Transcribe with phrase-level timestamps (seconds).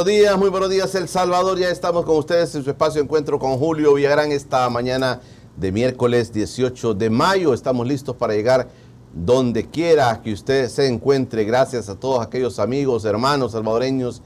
[0.00, 1.58] Buenos días, muy buenos días El Salvador.
[1.58, 5.20] Ya estamos con ustedes en su espacio encuentro con Julio Villagrán esta mañana
[5.58, 7.52] de miércoles 18 de mayo.
[7.52, 8.66] Estamos listos para llegar
[9.12, 11.44] donde quiera que usted se encuentre.
[11.44, 14.22] Gracias a todos aquellos amigos, hermanos salvadoreños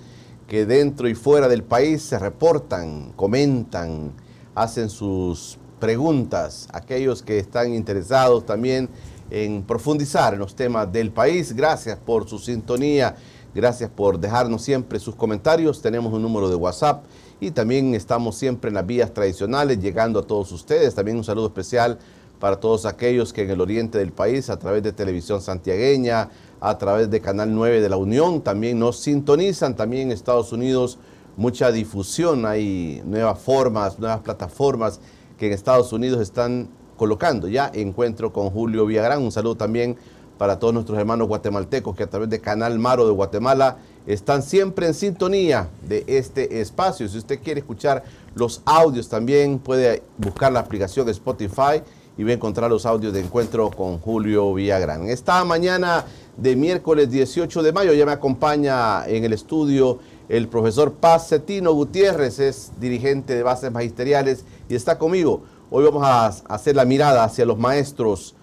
[0.47, 4.13] que dentro y fuera del país se reportan, comentan,
[4.55, 6.69] hacen sus preguntas.
[6.73, 8.89] Aquellos que están interesados también
[9.29, 11.53] en profundizar en los temas del país.
[11.53, 13.17] Gracias por su sintonía.
[13.55, 15.81] Gracias por dejarnos siempre sus comentarios.
[15.81, 17.05] Tenemos un número de WhatsApp
[17.41, 20.95] y también estamos siempre en las vías tradicionales llegando a todos ustedes.
[20.95, 21.99] También un saludo especial
[22.41, 26.79] para todos aquellos que en el oriente del país, a través de televisión santiagueña, a
[26.79, 29.77] través de Canal 9 de la Unión, también nos sintonizan.
[29.77, 30.99] También en Estados Unidos
[31.37, 34.99] mucha difusión, hay nuevas formas, nuevas plataformas
[35.39, 37.47] que en Estados Unidos están colocando.
[37.49, 39.23] Ya encuentro con Julio Villagrán.
[39.23, 39.97] Un saludo también
[40.39, 44.87] para todos nuestros hermanos guatemaltecos que a través de Canal Maro de Guatemala están siempre
[44.87, 47.09] en sintonía de este espacio.
[47.09, 48.05] Si usted quiere escuchar
[48.35, 51.83] los audios también puede buscar la aplicación Spotify
[52.17, 55.09] y va a encontrar los audios de encuentro con Julio Villagrán.
[55.09, 56.05] Esta mañana
[56.37, 61.73] de miércoles 18 de mayo ya me acompaña en el estudio el profesor Paz Cetino
[61.73, 65.43] Gutiérrez, es dirigente de bases magisteriales y está conmigo.
[65.71, 68.35] Hoy vamos a hacer la mirada hacia los maestros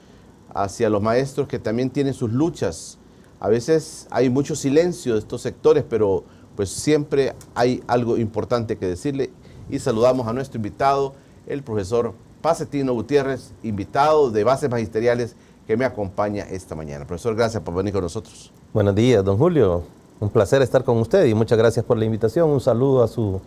[0.53, 2.97] hacia los maestros que también tienen sus luchas.
[3.39, 6.23] A veces hay mucho silencio de estos sectores, pero
[6.55, 9.31] pues siempre hay algo importante que decirle.
[9.69, 11.13] Y saludamos a nuestro invitado,
[11.47, 15.35] el profesor Pacetino Gutiérrez, invitado de bases magisteriales
[15.65, 17.05] que me acompaña esta mañana.
[17.05, 18.51] Profesor, gracias por venir con nosotros.
[18.73, 19.83] Buenos días, don Julio.
[20.19, 22.49] Un placer estar con usted y muchas gracias por la invitación.
[22.49, 23.41] Un saludo a su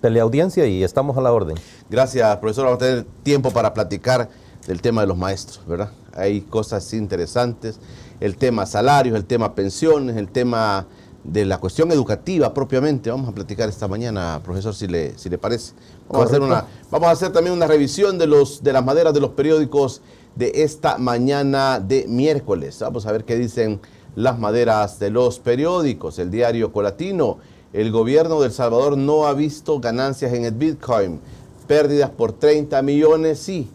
[0.00, 1.56] teleaudiencia y estamos a la orden.
[1.88, 2.66] Gracias, profesor.
[2.66, 4.28] Vamos a tener tiempo para platicar
[4.66, 5.90] del tema de los maestros, ¿verdad?
[6.14, 7.78] Hay cosas interesantes,
[8.20, 10.86] el tema salarios, el tema pensiones, el tema
[11.24, 13.10] de la cuestión educativa propiamente.
[13.10, 15.72] Vamos a platicar esta mañana, profesor, si le, si le parece.
[16.08, 19.14] Vamos a, hacer una, vamos a hacer también una revisión de, los, de las maderas
[19.14, 20.02] de los periódicos
[20.34, 22.78] de esta mañana de miércoles.
[22.80, 23.80] Vamos a ver qué dicen
[24.14, 26.18] las maderas de los periódicos.
[26.18, 27.38] El diario Colatino,
[27.72, 31.20] el gobierno de El Salvador no ha visto ganancias en el Bitcoin.
[31.66, 33.70] Pérdidas por 30 millones, sí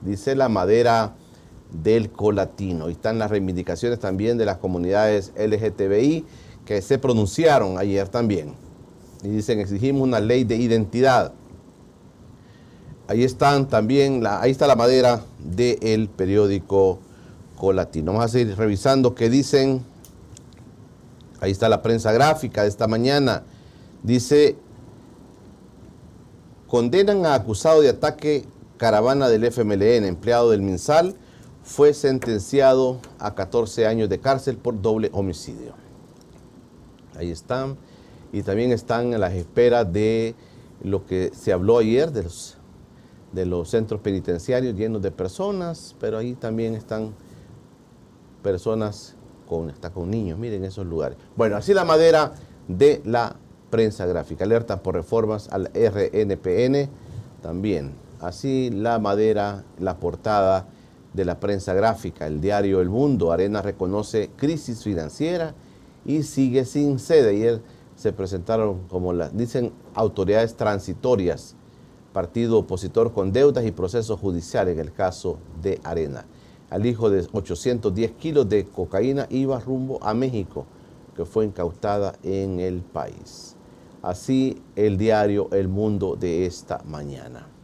[0.00, 1.14] dice la madera
[1.70, 2.88] del colatino.
[2.88, 6.24] Y están las reivindicaciones también de las comunidades LGTBI
[6.64, 8.54] que se pronunciaron ayer también.
[9.22, 11.32] Y dicen, exigimos una ley de identidad.
[13.08, 16.98] Ahí están también, la, ahí está la madera del periódico
[17.56, 18.12] Colatino.
[18.12, 19.82] Vamos a seguir revisando qué dicen.
[21.40, 23.44] Ahí está la prensa gráfica de esta mañana.
[24.02, 24.56] Dice,
[26.66, 28.44] condenan a acusado de ataque
[28.76, 31.14] Caravana del FMLN, empleado del MinSal,
[31.66, 35.72] fue sentenciado a 14 años de cárcel por doble homicidio.
[37.16, 37.76] Ahí están.
[38.32, 40.36] Y también están en las esperas de
[40.80, 42.56] lo que se habló ayer de los,
[43.32, 47.12] de los centros penitenciarios llenos de personas, pero ahí también están
[48.44, 49.16] personas
[49.48, 51.18] con, está con niños, miren esos lugares.
[51.34, 52.32] Bueno, así la madera
[52.68, 53.34] de la
[53.70, 54.44] prensa gráfica.
[54.44, 56.88] Alerta por reformas al RNPN
[57.42, 57.92] también.
[58.20, 60.68] Así la madera, la portada
[61.16, 65.54] de la prensa gráfica, el diario El Mundo, Arena reconoce crisis financiera
[66.04, 67.30] y sigue sin sede.
[67.30, 67.62] Ayer
[67.96, 71.56] se presentaron, como las dicen, autoridades transitorias,
[72.12, 76.26] partido opositor con deudas y procesos judiciales en el caso de Arena.
[76.68, 80.66] Al hijo de 810 kilos de cocaína iba rumbo a México,
[81.16, 83.56] que fue incautada en el país.
[84.02, 87.55] Así el diario El Mundo de esta mañana.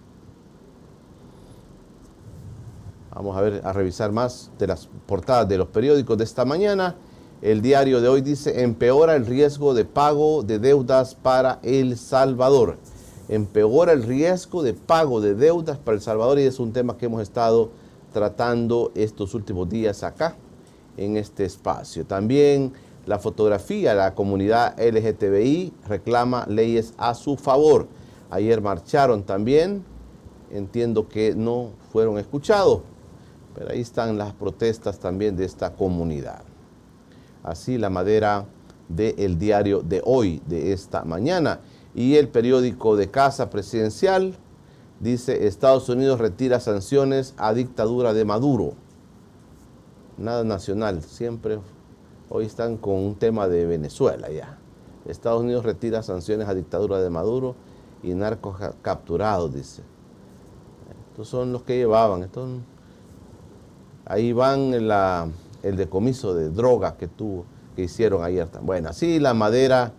[3.14, 6.97] Vamos a ver, a revisar más de las portadas de los periódicos de esta mañana.
[7.43, 12.79] El diario de hoy dice, empeora el riesgo de pago de deudas para El Salvador.
[13.29, 17.06] Empeora el riesgo de pago de deudas para El Salvador y es un tema que
[17.06, 17.70] hemos estado
[18.14, 20.37] tratando estos últimos días acá,
[20.97, 22.06] en este espacio.
[22.06, 22.73] También
[23.05, 27.88] la fotografía, la comunidad LGTBI reclama leyes a su favor.
[28.31, 29.85] Ayer marcharon también,
[30.50, 32.81] entiendo que no fueron escuchados,
[33.55, 36.43] pero ahí están las protestas también de esta comunidad.
[37.43, 38.47] Así la madera
[38.89, 41.61] del diario de hoy, de esta mañana.
[41.95, 44.37] Y el periódico de Casa Presidencial
[45.01, 48.75] dice, Estados Unidos retira sanciones a dictadura de Maduro.
[50.17, 51.59] Nada nacional, siempre
[52.29, 54.59] hoy están con un tema de Venezuela ya.
[55.07, 57.57] Estados Unidos retira sanciones a dictadura de Maduro
[58.03, 59.83] y narcos capturados, dice.
[61.11, 62.23] Estos son los que llevaban.
[62.23, 62.49] Estos,
[64.07, 67.45] ahí van el decomiso de drogas que, tuvo,
[67.77, 68.49] que hicieron ayer.
[68.63, 69.93] Bueno, así la madera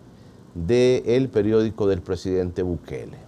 [0.54, 3.24] del periódico del presidente Bukele.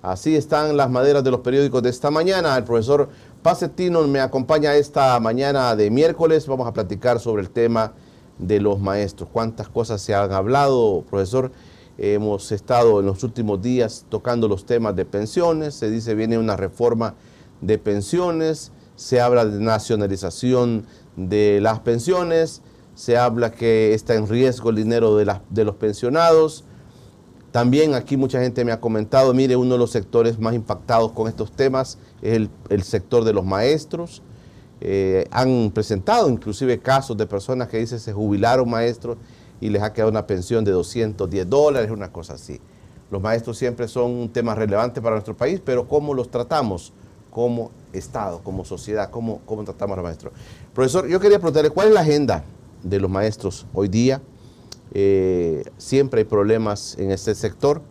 [0.00, 2.56] Así están las maderas de los periódicos de esta mañana.
[2.56, 3.08] El profesor
[3.42, 6.46] Pacetino me acompaña esta mañana de miércoles.
[6.46, 7.92] Vamos a platicar sobre el tema
[8.38, 9.28] de los maestros.
[9.32, 11.50] ¿Cuántas cosas se han hablado, profesor?
[11.98, 15.74] Hemos estado en los últimos días tocando los temas de pensiones.
[15.74, 17.14] Se dice viene una reforma
[17.60, 18.70] de pensiones.
[18.98, 20.84] Se habla de nacionalización
[21.14, 22.62] de las pensiones.
[22.96, 26.64] Se habla que está en riesgo el dinero de, de los pensionados.
[27.52, 31.28] También aquí mucha gente me ha comentado, mire, uno de los sectores más impactados con
[31.28, 34.20] estos temas es el, sector de los maestros.
[34.80, 39.16] Eh, han presentado inclusive casos de personas que dicen se jubilaron maestros
[39.60, 42.60] y les ha quedado una pensión de 210 dólares, una cosa así.
[43.12, 46.92] Los maestros siempre son un tema relevante para nuestro país, pero ¿cómo los tratamos
[47.30, 49.10] como Estado, como sociedad?
[49.10, 50.32] ¿Cómo, cómo tratamos a los maestros?
[50.74, 52.44] Profesor, yo quería preguntarle, ¿cuál es la agenda
[52.82, 54.20] de los maestros hoy día?
[54.92, 57.82] Eh, siempre hay problemas en este sector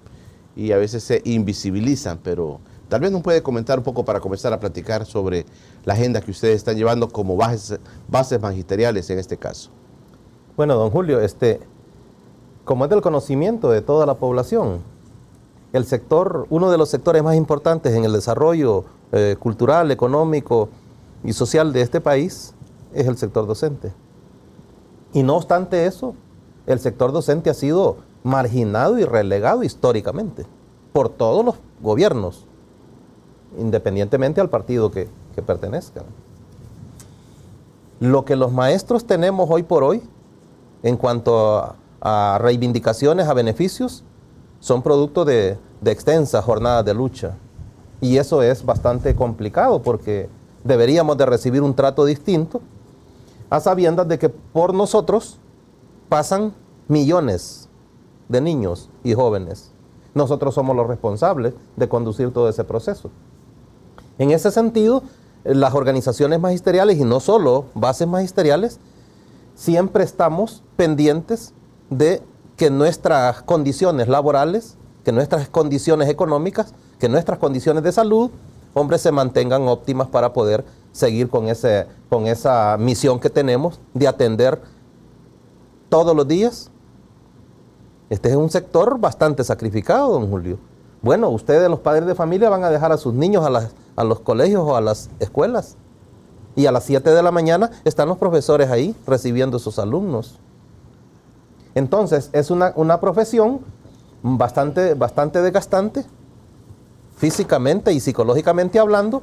[0.55, 4.53] y a veces se invisibilizan, pero tal vez nos puede comentar un poco para comenzar
[4.53, 5.45] a platicar sobre
[5.85, 9.69] la agenda que ustedes están llevando como bases, bases magisteriales en este caso.
[10.55, 11.59] Bueno, don Julio, este,
[12.65, 14.79] como es del conocimiento de toda la población,
[15.73, 20.69] el sector, uno de los sectores más importantes en el desarrollo eh, cultural, económico
[21.23, 22.53] y social de este país
[22.93, 23.93] es el sector docente.
[25.13, 26.15] Y no obstante eso,
[26.65, 30.45] el sector docente ha sido marginado y relegado históricamente
[30.91, 32.45] por todos los gobiernos,
[33.57, 35.07] independientemente al partido que,
[35.45, 36.03] pertenezcan.
[37.99, 40.01] Lo que los maestros tenemos hoy por hoy,
[40.81, 44.03] en cuanto a, reivindicaciones, a beneficios,
[44.59, 47.37] son producto de, de extensas jornadas de lucha.
[48.01, 50.29] Y eso es bastante complicado porque
[50.63, 52.61] deberíamos de recibir un trato distinto
[53.49, 55.39] a sabiendas de que por nosotros
[56.09, 56.53] pasan
[56.87, 57.69] millones
[58.29, 59.71] de niños y jóvenes.
[60.13, 63.09] Nosotros somos los responsables de conducir todo ese proceso.
[64.17, 65.03] En ese sentido,
[65.43, 68.79] las organizaciones magisteriales, y no solo bases magisteriales,
[69.55, 71.53] siempre estamos pendientes
[71.89, 72.21] de
[72.57, 78.31] que nuestras condiciones laborales, que nuestras condiciones económicas, que nuestras condiciones de salud,
[78.73, 84.07] hombres, se mantengan óptimas para poder seguir con, ese, con esa misión que tenemos de
[84.07, 84.61] atender
[85.89, 86.71] todos los días.
[88.09, 90.57] Este es un sector bastante sacrificado, don Julio.
[91.01, 94.63] Bueno, ustedes, los padres de familia, van a dejar a sus niños a, los colegios
[94.65, 95.75] o a las escuelas.
[96.55, 100.39] Y a las 7 de la mañana están los profesores ahí recibiendo a sus alumnos.
[101.75, 103.59] Entonces, es una, una profesión
[104.23, 106.05] bastante, bastante desgastante,
[107.17, 109.21] físicamente y psicológicamente hablando.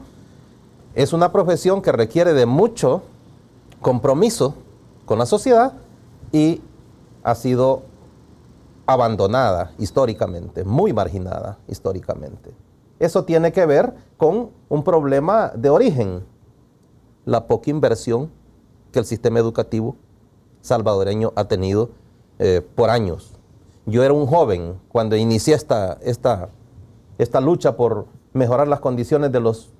[0.95, 3.03] Es una profesión que requiere de mucho
[3.81, 4.55] compromiso
[5.07, 5.73] con la sociedad
[6.33, 6.61] y
[7.23, 7.83] ha sido
[8.87, 12.53] abandonada históricamente, muy marginada históricamente.
[12.99, 16.25] Eso tiene que ver con un problema de origen,
[17.25, 18.31] la poca inversión
[18.93, 19.97] que el sistema educativo
[20.61, 21.91] salvadoreño ha tenido
[22.39, 23.33] eh, por años.
[23.87, 26.49] Yo era un joven cuando inicié esta, esta,
[27.18, 29.73] esta lucha por mejorar las condiciones de los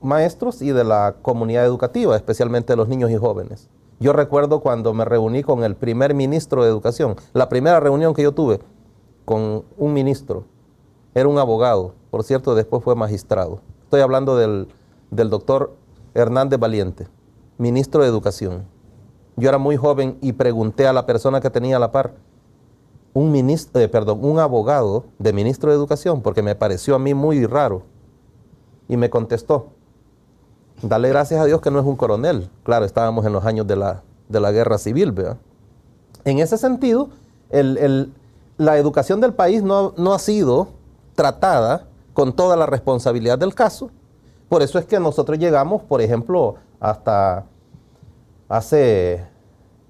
[0.00, 3.68] maestros y de la comunidad educativa, especialmente de los niños y jóvenes.
[4.00, 8.22] Yo recuerdo cuando me reuní con el primer ministro de Educación, la primera reunión que
[8.22, 8.60] yo tuve
[9.24, 10.44] con un ministro,
[11.14, 13.60] era un abogado, por cierto, después fue magistrado.
[13.84, 14.68] Estoy hablando del,
[15.10, 15.74] doctor
[16.14, 17.08] Hernández Valiente,
[17.58, 18.66] ministro de Educación.
[19.36, 22.14] Yo era muy joven y pregunté a la persona que tenía a la par,
[23.18, 27.14] un, ministro, eh, perdón, un abogado de ministro de Educación, porque me pareció a mí
[27.14, 27.82] muy raro.
[28.88, 29.68] Y me contestó,
[30.80, 32.48] Dale gracias a Dios que no es un coronel.
[32.62, 35.36] Claro, estábamos en los años de la, de la guerra civil, ¿verdad?
[36.24, 37.08] En ese sentido,
[37.50, 38.12] el- el-
[38.58, 40.68] la educación del país no, no ha sido
[41.16, 43.90] tratada con toda la responsabilidad del caso.
[44.48, 47.44] Por eso es que nosotros llegamos, por ejemplo, hasta
[48.48, 49.24] hace,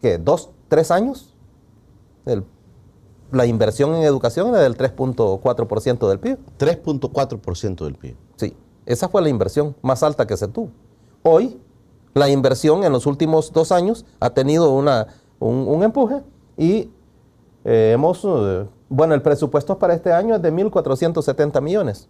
[0.01, 0.17] ¿qué?
[0.17, 1.35] ¿Dos, tres años?
[2.25, 2.45] El-
[3.31, 6.39] la inversión en educación era del 3.4% del PIB.
[6.59, 8.17] 3.4% del PIB.
[8.37, 8.57] Sí,
[8.87, 10.71] esa fue la inversión más alta que se tuvo.
[11.23, 11.61] Hoy,
[12.15, 15.09] la inversión en los últimos dos años ha tenido una,
[15.39, 16.23] un, un empuje
[16.57, 16.91] y
[17.65, 22.09] eh, hemos, eh, bueno, el presupuesto para este año es de 1.470 millones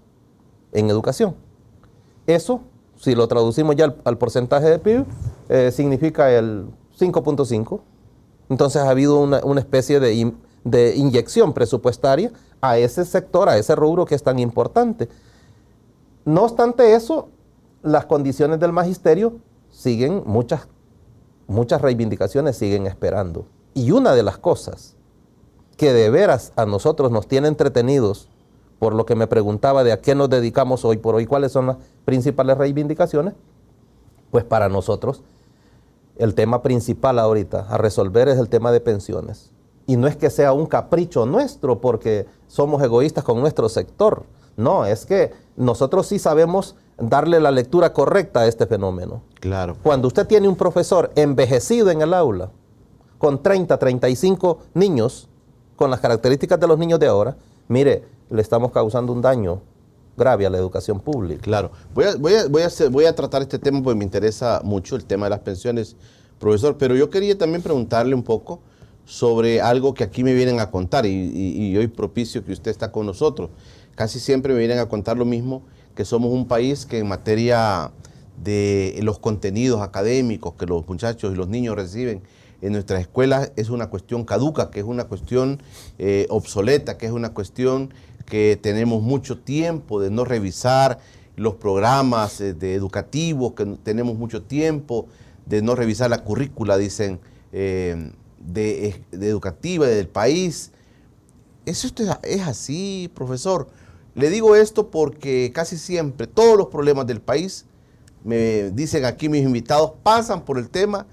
[0.72, 1.34] en educación.
[2.26, 2.60] Eso,
[2.96, 5.04] si lo traducimos ya al, al porcentaje de PIB,
[5.48, 6.66] eh, significa el
[6.98, 7.80] 5.5.
[8.50, 10.32] Entonces ha habido una, una especie de,
[10.64, 15.08] de inyección presupuestaria a ese sector, a ese rubro que es tan importante.
[16.24, 17.28] No obstante eso,
[17.82, 19.38] las condiciones del magisterio
[19.70, 20.68] siguen, muchas,
[21.46, 23.46] muchas reivindicaciones siguen esperando.
[23.74, 24.96] Y una de las cosas
[25.76, 28.28] que de veras a nosotros nos tiene entretenidos,
[28.78, 31.66] por lo que me preguntaba de a qué nos dedicamos hoy por hoy, cuáles son
[31.66, 33.34] las principales reivindicaciones,
[34.30, 35.22] pues para nosotros
[36.18, 39.52] el tema principal ahorita a resolver es el tema de pensiones.
[39.88, 44.22] Y no es que sea un capricho nuestro porque somos egoístas con nuestro sector.
[44.56, 49.22] No, es que nosotros sí sabemos darle la lectura correcta a este fenómeno.
[49.40, 49.76] Claro.
[49.82, 52.50] Cuando usted tiene un profesor envejecido en el aula,
[53.18, 55.28] con 30, 35 niños,
[55.74, 57.36] con las características de los niños de ahora,
[57.68, 59.60] mire, le estamos causando un daño
[60.18, 61.40] grave a la educación pública.
[61.42, 61.70] Claro.
[61.94, 64.60] Voy a, voy, a, voy, a hacer- voy a tratar este tema porque me interesa
[64.64, 65.96] mucho el tema de las pensiones,
[66.38, 66.76] profesor.
[66.76, 68.58] Pero yo quería también preguntarle un poco
[69.08, 73.06] sobre algo que aquí me vienen a contar y, hoy propicio que usted está con
[73.06, 73.48] nosotros.
[73.94, 75.62] Casi siempre me vienen a contar lo mismo,
[75.94, 77.90] que somos un país que en materia
[78.44, 82.20] de los contenidos académicos que los muchachos y los niños reciben
[82.60, 85.62] en nuestras escuelas es una cuestión caduca, que es una cuestión
[85.98, 87.94] eh, obsoleta, que es una cuestión
[88.26, 90.98] que tenemos mucho tiempo de no revisar
[91.34, 95.06] los programas eh, de educativos, que tenemos mucho tiempo
[95.46, 97.20] de no revisar la currícula, dicen,
[97.52, 98.12] eh,
[98.48, 100.72] de, de educativa del país.
[101.66, 101.88] ¿Eso
[102.22, 103.68] es así, profesor?
[104.14, 107.66] Le digo esto porque casi siempre todos los problemas del país,
[108.24, 111.06] me dicen aquí mis invitados, pasan por el tema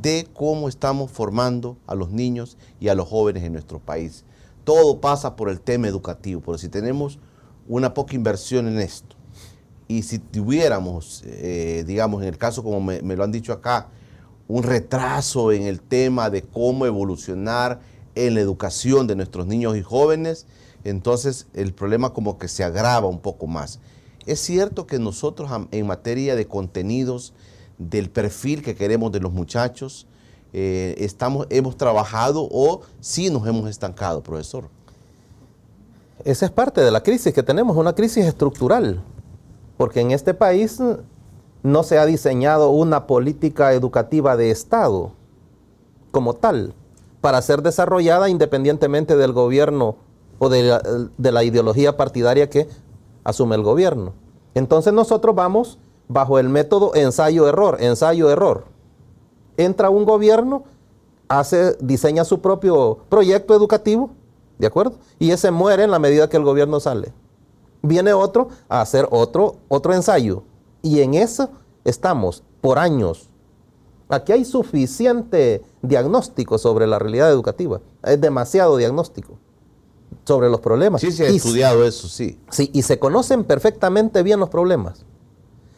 [0.00, 4.24] de cómo estamos formando a los niños y a los jóvenes en nuestro país.
[4.64, 7.18] Todo pasa por el tema educativo, pero si tenemos
[7.68, 9.16] una poca inversión en esto
[9.88, 13.88] y si tuviéramos, eh, digamos, en el caso como me lo han dicho acá,
[14.48, 17.80] un retraso en el tema de cómo evolucionar
[18.14, 20.46] en la educación de nuestros niños y jóvenes,
[20.84, 23.80] entonces el problema como que se agrava un poco más.
[24.24, 27.32] Es cierto que nosotros en materia de contenidos,
[27.78, 30.06] del perfil que queremos de los muchachos,
[30.52, 34.68] eh, estamos, hemos trabajado o sí nos hemos estancado, profesor.
[36.24, 39.02] Esa es parte de la crisis que tenemos, una crisis estructural,
[39.76, 40.80] porque en este país
[41.66, 45.10] no se ha diseñado una política educativa de Estado
[46.12, 46.74] como tal,
[47.20, 49.96] para ser desarrollada independientemente del gobierno
[50.38, 50.80] o de la,
[51.18, 52.68] de la ideología partidaria que
[53.24, 54.12] asume el gobierno.
[54.54, 58.66] Entonces nosotros vamos bajo el método ensayo-error, ensayo-error.
[59.56, 60.62] Entra un gobierno,
[61.26, 64.10] hace, diseña su propio proyecto educativo,
[64.58, 64.94] ¿de acuerdo?
[65.18, 67.12] Y ese muere en la medida que el gobierno sale.
[67.82, 70.44] Viene otro a hacer otro, otro ensayo.
[70.86, 71.50] Y en eso
[71.84, 73.28] estamos por años.
[74.08, 77.80] Aquí hay suficiente diagnóstico sobre la realidad educativa.
[78.04, 79.36] Es demasiado diagnóstico
[80.24, 81.00] sobre los problemas.
[81.00, 82.38] Sí se ha Y- estudiado eso, sí.
[82.50, 85.04] Sí, y se conocen perfectamente bien los problemas.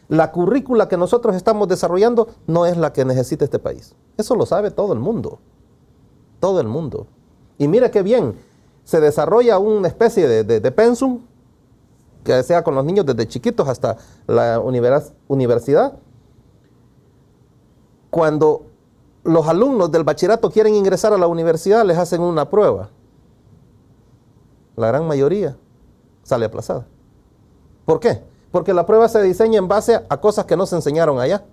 [0.09, 3.95] La currícula que nosotros estamos desarrollando no es la que necesita este país.
[4.15, 5.39] Eso lo sabe todo el mundo.
[6.39, 7.07] Todo el mundo.
[7.57, 8.35] Y mire qué bien,
[8.83, 11.21] se desarrolla una especie de, de- de pensum,
[12.23, 13.97] que sea con los niños desde chiquitos hasta
[14.27, 15.93] la univers- universidad.
[18.09, 18.63] Cuando
[19.23, 22.89] los alumnos del bachillerato quieren ingresar a la universidad, les hacen una prueba.
[24.75, 25.57] La gran mayoría
[26.23, 26.87] sale aplazada.
[27.85, 28.21] ¿Por qué?
[28.51, 31.43] Porque la prueba se diseña en base a cosas que no se enseñaron allá.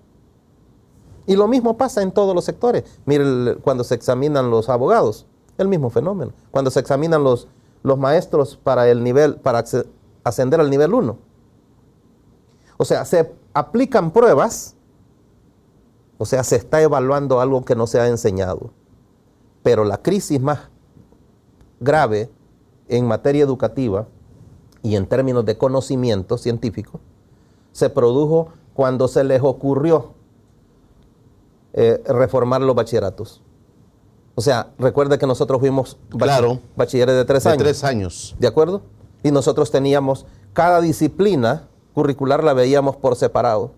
[1.25, 2.83] Y lo mismo pasa en todos los sectores.
[3.05, 5.25] Mire, el- cuando se examinan los abogados,
[5.57, 6.31] el mismo fenómeno.
[6.51, 7.47] Cuando se examinan los,
[7.83, 9.63] los maestros para el nivel, para
[10.27, 11.17] ascender al nivel 1.
[12.77, 14.75] O sea, se aplican pruebas,
[16.17, 18.71] o sea, se está evaluando algo que no se ha enseñado.
[19.63, 20.59] Pero la crisis más
[21.79, 22.29] grave
[22.87, 24.07] en materia educativa
[24.83, 26.99] y en términos de conocimiento científico
[27.71, 30.13] se produjo cuando se les ocurrió
[31.73, 33.41] eh, reformar los bachilleratos.
[34.35, 36.59] O sea, recuerde que nosotros fuimos Claro.
[36.75, 37.63] bachilleres de tres De años.
[37.63, 38.35] tres años.
[38.39, 38.81] ¿De acuerdo?
[39.23, 43.71] Y nosotros teníamos, cada disciplina curricular la veíamos por separado.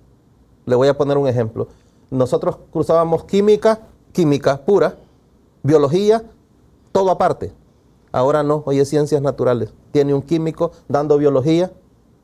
[0.66, 1.68] Le voy a poner un ejemplo.
[2.12, 4.98] Nosotros cruzábamos química, química pura,
[5.64, 6.24] biología,
[6.92, 7.54] todo aparte.
[8.12, 9.74] Ahora no, hoy es ciencias naturales.
[9.92, 11.72] Tiene un químico dando biología,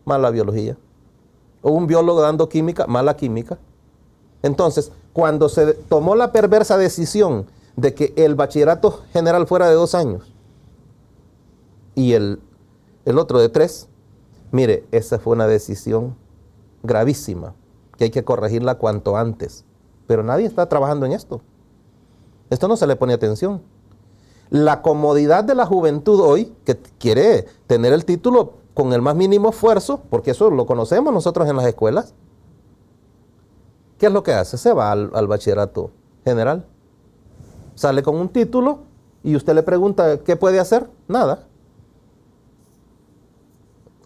[0.03, 0.77] mala biología.
[1.62, 3.57] O un biólogo dando química, mala química.
[4.41, 9.95] Entonces, cuando se tomó la perversa decisión de que el bachillerato general fuera de dos
[9.95, 10.31] años
[11.95, 12.39] y el,
[13.05, 13.88] el otro de tres,
[14.51, 16.15] mire, esa fue una decisión
[16.83, 17.53] gravísima
[17.97, 19.63] que hay que corregirla cuanto antes.
[20.07, 21.41] Pero nadie está trabajando en esto.
[22.50, 23.62] Esto no se le pone atención.
[24.50, 29.50] La comodidad de la juventud hoy, que quiere tener el título con el más mínimo
[29.50, 32.13] esfuerzo, porque eso lo conocemos nosotros en las escuelas,
[33.97, 34.57] ¿qué es lo que hace?
[34.57, 35.91] Se va al, al bachillerato
[36.24, 36.65] general.
[37.74, 38.79] Sale con un título
[39.24, 40.89] y usted le pregunta, ¿qué puede hacer?
[41.07, 41.47] Nada.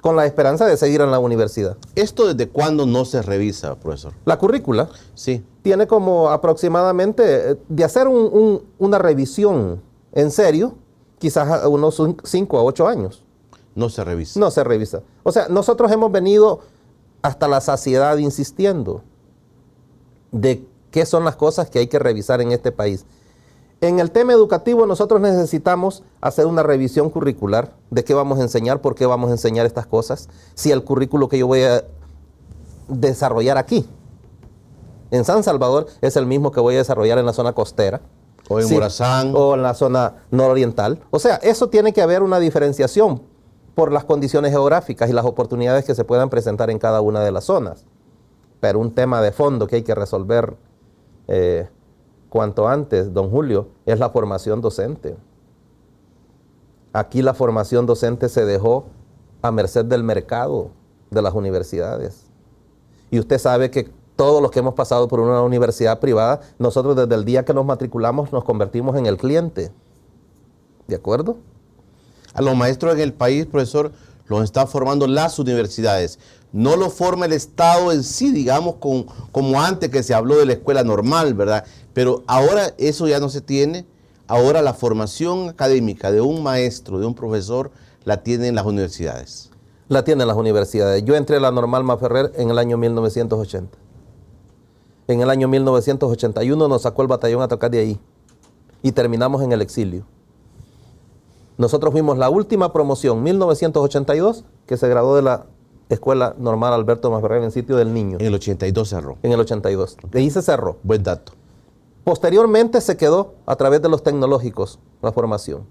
[0.01, 1.75] Con la esperanza de seguir en la universidad.
[1.95, 4.13] ¿Esto desde cuándo no se revisa, profesor?
[4.25, 5.43] La currícula Sí.
[5.61, 9.81] tiene como aproximadamente, eh, de hacer un- un- una revisión
[10.13, 10.75] en serio,
[11.17, 13.23] quizás unos 5 a 8 años.
[13.75, 14.39] No se revisa.
[14.39, 15.01] No se revisa.
[15.23, 16.61] O sea, nosotros hemos venido
[17.21, 19.01] hasta la saciedad insistiendo
[20.31, 23.05] de qué son las cosas que hay que revisar en este país.
[23.81, 28.81] En el tema educativo nosotros necesitamos hacer una revisión curricular de qué vamos a enseñar,
[28.81, 31.85] por qué vamos a enseñar estas cosas, si el currículo que yo voy a
[32.89, 33.87] desarrollar aquí,
[35.11, 38.01] en San Salvador, es el mismo que voy a desarrollar en la zona costera.
[38.47, 39.33] O en Morazán.
[39.35, 40.99] O en la zona nororiental.
[41.11, 43.21] O sea, eso tiene que haber una diferenciación
[43.75, 47.31] por las condiciones geográficas y las oportunidades que se puedan presentar en cada una de
[47.31, 47.85] las zonas.
[48.59, 50.57] Pero un tema de fondo que hay que resolver
[51.27, 51.69] eh,
[52.29, 55.17] cuanto antes, don Julio, es la formación docente.
[56.93, 58.85] Aquí la formación docente se dejó
[59.41, 60.69] a merced del mercado
[61.11, 62.25] de las universidades.
[63.11, 67.15] Y usted sabe que todos los que hemos pasado por una universidad privada, nosotros desde
[67.15, 69.71] el día que nos matriculamos nos convertimos en el cliente.
[70.87, 71.37] ¿De acuerdo?
[72.33, 73.91] A los maestros en el país, profesor,
[74.27, 76.19] los están formando las universidades.
[76.51, 80.45] No lo forma el Estado en sí, digamos, con- como antes que se habló de
[80.47, 81.65] la escuela normal, ¿verdad?
[81.99, 83.85] Pero ahora eso ya no se tiene.
[84.25, 87.71] Ahora la formación académica de un maestro, de un profesor,
[88.05, 89.49] la tienen las universidades.
[89.89, 91.03] La tienen las universidades.
[91.03, 93.77] Yo entré a la Normal Maferrer en el año 1980.
[95.09, 97.99] En el año 1981 nos sacó el batallón a tocar de ahí
[98.81, 100.05] y terminamos en el exilio.
[101.57, 105.47] Nosotros fuimos la última promoción, 1982, que se graduó de la
[105.89, 109.17] Escuela Normal Alberto Maferrer en sitio del niño, En el 82 cerró.
[109.21, 109.97] en el 82.
[110.09, 110.77] De ahí se cerró.
[110.83, 111.33] Buen dato.
[112.03, 115.65] Posteriormente se quedó a través de los tecnológicos la formación.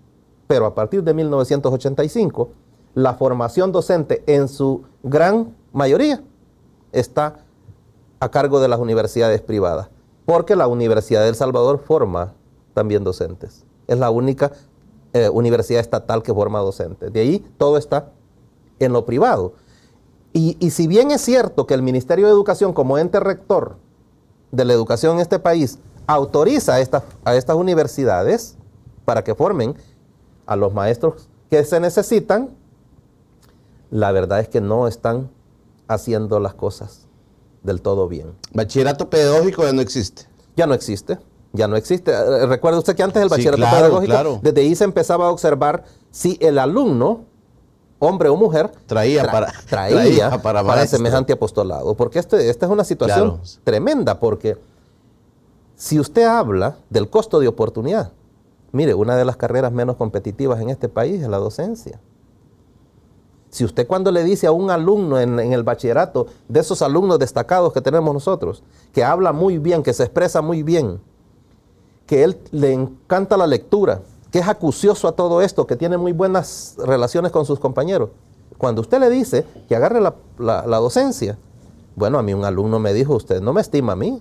[0.47, 2.51] Pero a partir de 1985,
[2.95, 6.23] la formación docente en su gran mayoría
[6.93, 7.45] está
[8.21, 9.91] a cargo de las universidades privadas.
[10.27, 12.35] Porque la Universidad de El Salvador forma
[12.75, 13.65] también docentes.
[13.87, 14.53] Es la única
[15.13, 17.13] eh, universidad estatal que forma docentes.
[17.13, 18.11] De ahí todo está
[18.79, 19.55] en lo privado.
[20.33, 23.77] Y, y si bien es cierto que el Ministerio de Educación como ente rector
[24.53, 28.57] de la educación en este país autoriza a estas, a estas universidades
[29.05, 29.77] para que formen
[30.47, 32.51] a los maestros que se necesitan,
[33.91, 35.31] la verdad es que no están
[35.87, 37.07] haciendo las cosas
[37.63, 38.33] del todo bien.
[38.53, 40.23] Bachillerato pedagógico ya no existe.
[40.57, 41.19] Ya no existe,
[41.53, 42.47] ya no existe.
[42.47, 44.41] Recuerda usted que antes del Sí, bachillerato claro, pedagógico, claro.
[44.43, 47.25] desde ahí se empezaba a observar si el alumno,
[47.99, 49.97] hombre o mujer, Traía para- traía,
[50.31, 51.95] traía para semejante apostolado.
[51.95, 53.43] Porque este- esta es una situación Claro.
[53.65, 54.57] tremenda, porque
[55.79, 58.11] si usted habla del costo de oportunidad,
[58.73, 62.01] mire, una de las carreras menos competitivas en este país es la docencia.
[63.49, 67.73] Si usted cuando le dice a un alumno en, el bachillerato, de esos alumnos destacados
[67.73, 71.01] que tenemos nosotros, que habla muy bien, que se expresa muy bien,
[72.07, 76.11] que él le encanta la lectura, que es acucioso a todo esto, que tiene muy
[76.11, 78.11] buenas relaciones con sus compañeros.
[78.59, 81.39] Cuando usted le dice que agarre la docencia,
[81.95, 84.21] bueno, a mí un alumno me dijo, usted no me estima a mí.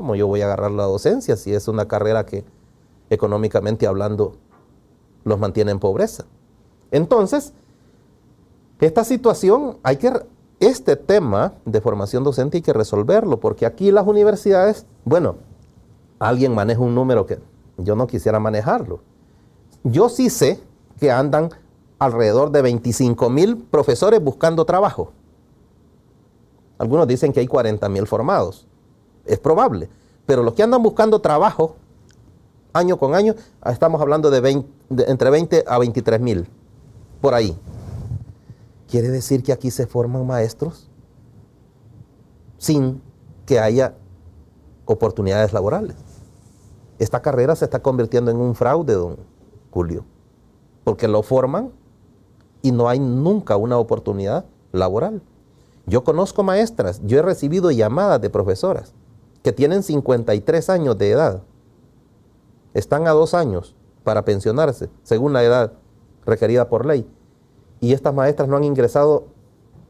[0.00, 2.42] ¿Cómo yo voy a agarrar la docencia si es una carrera que
[3.10, 4.32] económicamente hablando
[5.24, 6.24] los mantiene en pobreza?
[6.90, 7.52] Entonces,
[8.80, 10.10] esta situación hay que,
[10.58, 15.36] este tema de formación docente hay que resolverlo, porque aquí las universidades, bueno,
[16.18, 17.38] alguien maneja un número que
[17.76, 19.00] yo no quisiera manejarlo.
[19.84, 20.62] Yo sí sé
[20.98, 21.50] que andan
[21.98, 25.12] alrededor de 25 mil profesores buscando trabajo.
[26.78, 28.66] Algunos dicen que hay 40 mil formados.
[29.24, 29.88] Es probable.
[30.26, 31.76] Pero los que andan buscando trabajo
[32.72, 33.34] año con año,
[33.66, 36.48] estamos hablando de, entre 20 a 23 mil.
[37.20, 37.58] Por ahí.
[38.88, 40.88] ¿Quiere decir que aquí se forman maestros
[42.58, 43.00] sin
[43.46, 43.94] que haya
[44.84, 45.96] oportunidades laborales?
[46.98, 49.16] Esta carrera se está convirtiendo en un fraude, don
[49.70, 50.04] Julio,
[50.84, 51.70] porque lo forman
[52.62, 55.22] y no hay nunca una oportunidad laboral.
[55.86, 58.94] Yo conozco maestras, yo he recibido llamadas de profesoras
[59.42, 61.42] que tienen 53 años de edad,
[62.74, 63.74] están a dos años
[64.04, 65.72] para pensionarse, según la edad
[66.24, 67.06] requerida por ley,
[67.80, 69.24] y estas maestras no han ingresado,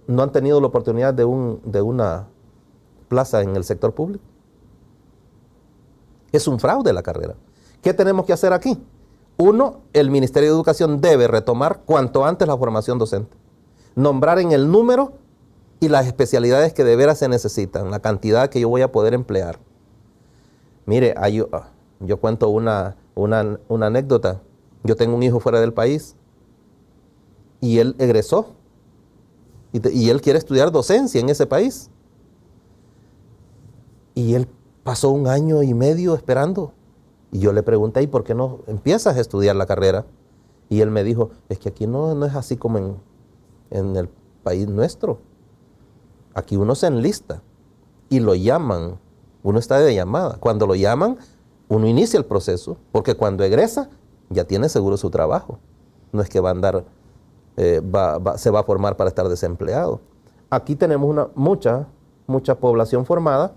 [0.07, 2.29] no han tenido la oportunidad de, un, de una
[3.09, 4.25] plaza en el sector público.
[6.33, 7.35] Es un fraude la carrera.
[7.83, 8.81] ¿Qué tenemos que hacer aquí?
[9.37, 13.37] Uno, el Ministerio de Educación debe retomar cuanto antes la formación docente.
[13.97, 15.15] Nombrar en el número
[15.81, 19.15] y las especialidades que de veras se necesitan, la cantidad que yo voy a poder
[19.15, 19.59] emplear.
[20.85, 24.43] Mire, yo, ah, yo cuento una, una, anécdota.
[24.85, 26.17] Yo tengo un hijo fuera del país
[27.61, 28.55] y él egresó
[29.73, 31.91] y, y él quiere estudiar docencia en ese país.
[34.15, 34.49] Y él
[34.83, 36.73] pasó un año y medio esperando
[37.33, 40.05] y yo le pregunté, ¿y por qué no empiezas a estudiar la carrera?
[40.69, 42.97] Y él me dijo, es que aquí no, no es así como en,
[43.71, 44.09] en el
[44.43, 45.21] país nuestro.
[46.41, 47.43] Aquí uno se enlista
[48.09, 48.99] y lo llaman,
[49.43, 50.39] uno está de llamada.
[50.41, 51.19] Cuando lo llaman,
[51.69, 53.91] uno inicia el proceso, porque cuando egresa
[54.31, 55.59] ya tiene seguro su trabajo.
[56.13, 56.85] No es que va a andar,
[57.59, 57.83] eh,
[58.37, 60.01] se va a formar para estar desempleado.
[60.49, 61.87] Aquí tenemos una, mucha,
[62.27, 63.53] mucha población formada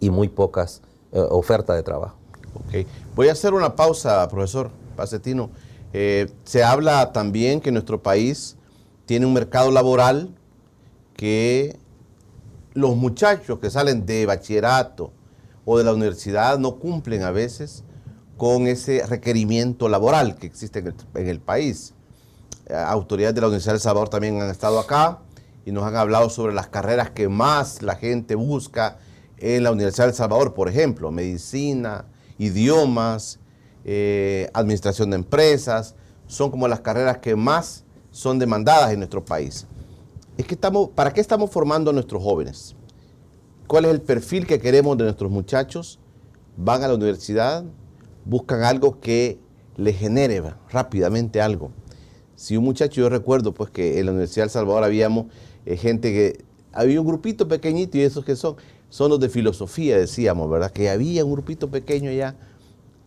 [0.00, 2.16] y muy pocas eh, ofertas de trabajo.
[3.14, 5.50] Voy a hacer una pausa, profesor Pacetino.
[5.92, 8.56] Eh, se habla también que nuestro país
[9.06, 10.34] tiene un mercado laboral
[11.18, 11.76] que
[12.74, 15.10] los muchachos que salen de bachillerato
[15.64, 17.82] o de la universidad no cumplen a veces
[18.36, 21.92] con ese requerimiento laboral que existe en el, país.
[22.66, 25.18] Eh, autoridades de la Universidad de Salvador también han estado acá
[25.66, 28.98] y nos han hablado sobre las carreras que más la gente busca
[29.38, 32.04] en la Universidad de El Salvador, por ejemplo, medicina,
[32.38, 33.40] idiomas,
[33.84, 35.96] eh, administración de empresas,
[36.28, 39.66] son como las carreras que más son demandadas en nuestro país.
[40.38, 42.76] Es que estamos, ¿Para qué estamos formando a nuestros jóvenes?
[43.66, 45.98] ¿Cuál es el perfil que queremos de nuestros muchachos?
[46.56, 47.64] Van a la universidad,
[48.24, 49.40] buscan algo que
[49.76, 51.72] les genere rápidamente algo.
[52.36, 55.26] Si un muchacho, yo recuerdo pues que en la Universidad de El Salvador habíamos
[55.66, 58.54] eh, gente que, había un grupito pequeñito y esos que son,
[58.90, 60.70] son los de filosofía, decíamos, ¿verdad?
[60.70, 62.36] Que había un grupito pequeño ya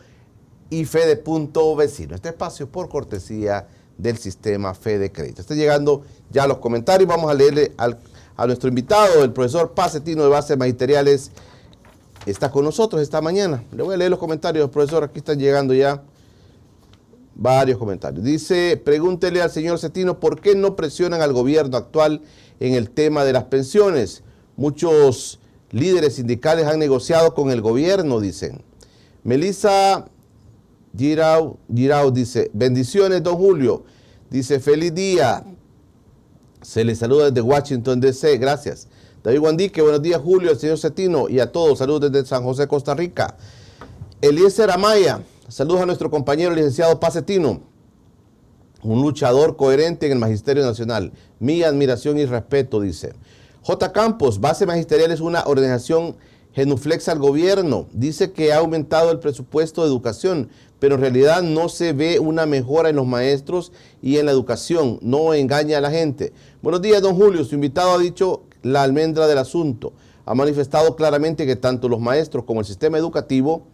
[0.73, 2.15] y Fede Punto Vecino.
[2.15, 5.41] Este espacio por cortesía del sistema Fede Crédito.
[5.41, 7.07] Está llegando ya los comentarios.
[7.07, 11.29] Vamos a leerle a nuestro invitado, el profesor Pacetino de Bases Magisteriales.
[12.25, 13.63] Está con nosotros esta mañana.
[13.71, 15.03] Le voy a leer los comentarios, profesor.
[15.03, 16.01] Aquí están llegando ya
[17.35, 18.23] varios comentarios.
[18.23, 22.21] Dice, pregúntele al señor Cetino por qué no presionan al gobierno actual
[22.59, 24.23] en el tema de las pensiones.
[24.55, 28.63] Muchos líderes sindicales han negociado con el gobierno, dicen.
[29.23, 30.07] Melissa
[30.95, 33.83] Girau, Girau dice, bendiciones, don Julio.
[34.29, 35.43] Dice, feliz día.
[36.61, 38.37] Se le saluda desde Washington, D.C.
[38.37, 38.87] Gracias.
[39.23, 41.79] David Guandique, buenos días Julio, señor Cetino y a todos.
[41.79, 43.37] Saludos desde San José, Costa Rica.
[44.21, 47.61] Eliezer Amaya, saludos a nuestro compañero licenciado Pacetino,
[48.81, 51.13] un luchador coherente en el Magisterio Nacional.
[51.39, 53.13] Mi admiración y respeto, dice.
[53.61, 53.93] J.
[53.93, 56.17] Campos, Base Magisterial es una organización
[56.53, 57.87] genuflexa al gobierno.
[57.91, 62.45] Dice que ha aumentado el presupuesto de educación, pero en realidad no se ve una
[62.45, 64.99] mejora en los maestros y en la educación.
[65.01, 66.33] No engaña a la gente.
[66.61, 67.43] Buenos días, don Julio.
[67.43, 69.93] Su invitado ha dicho la almendra del asunto.
[70.25, 73.67] Ha manifestado claramente que tanto los maestros como el sistema educativo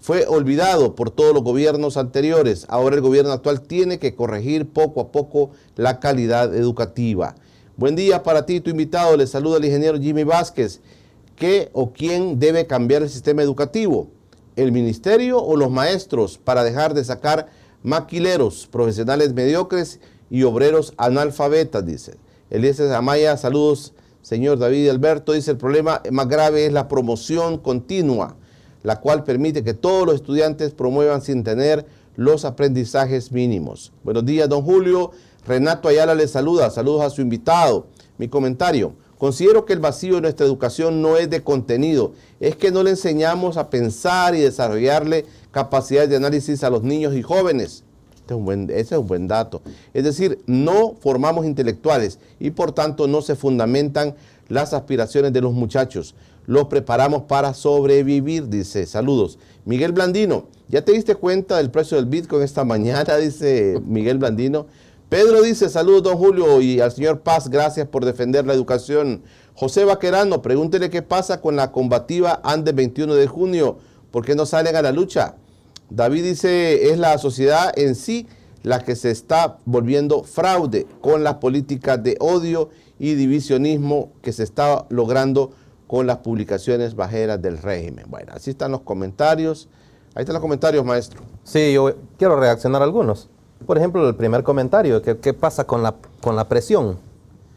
[0.00, 2.66] fue olvidado por todos los gobiernos anteriores.
[2.68, 7.34] Ahora el gobierno actual tiene que corregir poco a poco la calidad educativa.
[7.76, 9.16] Buen día para ti, tu invitado.
[9.16, 10.80] Le saluda el ingeniero Jimmy Vázquez.
[11.38, 14.08] ¿Qué o quién debe cambiar el sistema educativo?
[14.56, 17.48] ¿El ministerio o los maestros para dejar de sacar
[17.84, 21.86] maquileros, profesionales mediocres y obreros analfabetas?
[21.86, 22.16] Dice.
[22.50, 25.32] Eliezer Amaya, saludos, señor David Alberto.
[25.32, 28.34] Dice, el problema más grave es la promoción continua,
[28.82, 33.92] la cual permite que todos los estudiantes promuevan sin tener los aprendizajes mínimos.
[34.02, 35.12] Buenos días, don Julio.
[35.46, 36.68] Renato Ayala le saluda.
[36.70, 37.86] Saludos a su invitado.
[38.18, 38.94] Mi comentario.
[39.18, 42.90] Considero que el vacío de nuestra educación no es de contenido, es que no le
[42.90, 47.82] enseñamos a pensar y desarrollarle capacidades de análisis a los niños y jóvenes.
[48.14, 49.60] Este es un buen, ese es un buen dato.
[49.92, 54.14] Es decir, no formamos intelectuales y por tanto no se fundamentan
[54.48, 56.14] las aspiraciones de los muchachos.
[56.46, 58.86] Los preparamos para sobrevivir, dice.
[58.86, 59.38] Saludos.
[59.64, 63.16] Miguel Blandino, ¿ya te diste cuenta del precio del Bitcoin esta mañana?
[63.18, 64.66] Dice Miguel Blandino.
[65.08, 69.22] Pedro dice, saludos don Julio y al señor Paz, gracias por defender la educación.
[69.54, 73.78] José Vaquerano, pregúntele qué pasa con la combativa Andes 21 de junio,
[74.10, 75.36] ¿por qué no salen a la lucha?
[75.88, 78.26] David dice, es la sociedad en sí
[78.62, 82.68] la que se está volviendo fraude con las políticas de odio
[82.98, 85.52] y divisionismo que se está logrando
[85.86, 88.04] con las publicaciones bajeras del régimen.
[88.10, 89.70] Bueno, así están los comentarios.
[90.14, 91.22] Ahí están los comentarios, maestro.
[91.44, 93.30] Sí, yo quiero reaccionar a algunos.
[93.66, 96.98] Por ejemplo, el primer comentario, ¿qué, qué pasa con la, con la presión?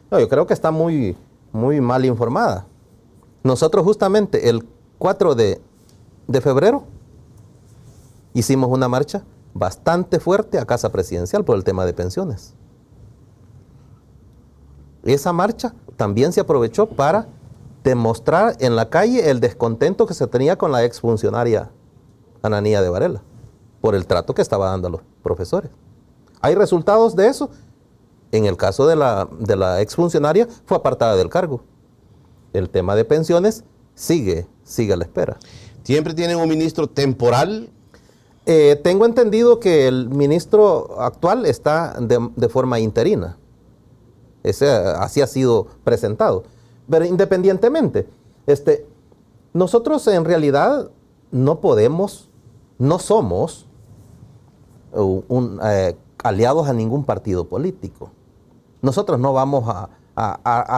[0.09, 1.15] No, yo creo que está muy,
[1.51, 2.65] muy mal informada.
[3.43, 5.61] Nosotros justamente el 4 de,
[6.27, 6.83] de febrero
[8.33, 12.53] hicimos una marcha bastante fuerte a Casa Presidencial por el tema de pensiones.
[15.03, 17.27] Esa marcha también se aprovechó para
[17.83, 21.71] demostrar en la calle el descontento que se tenía con la exfuncionaria
[22.43, 23.21] Ananía de Varela
[23.81, 25.71] por el trato que estaba dando a los profesores.
[26.41, 27.49] ¿Hay resultados de eso?
[28.31, 31.61] En el caso de la, de la exfuncionaria fue apartada del cargo.
[32.53, 33.63] El tema de pensiones
[33.95, 35.37] sigue, sigue a la espera.
[35.83, 37.69] ¿Siempre tienen un ministro temporal?
[38.45, 43.37] Eh, tengo entendido que el ministro actual está de, de forma interina.
[44.43, 46.43] Ese, así ha sido presentado.
[46.89, 48.07] Pero independientemente,
[48.47, 48.85] este,
[49.53, 50.89] nosotros en realidad
[51.31, 52.29] no podemos,
[52.77, 53.67] no somos
[54.93, 58.11] un, un, eh, aliados a ningún partido político.
[58.81, 59.89] Nosotros no vamos a,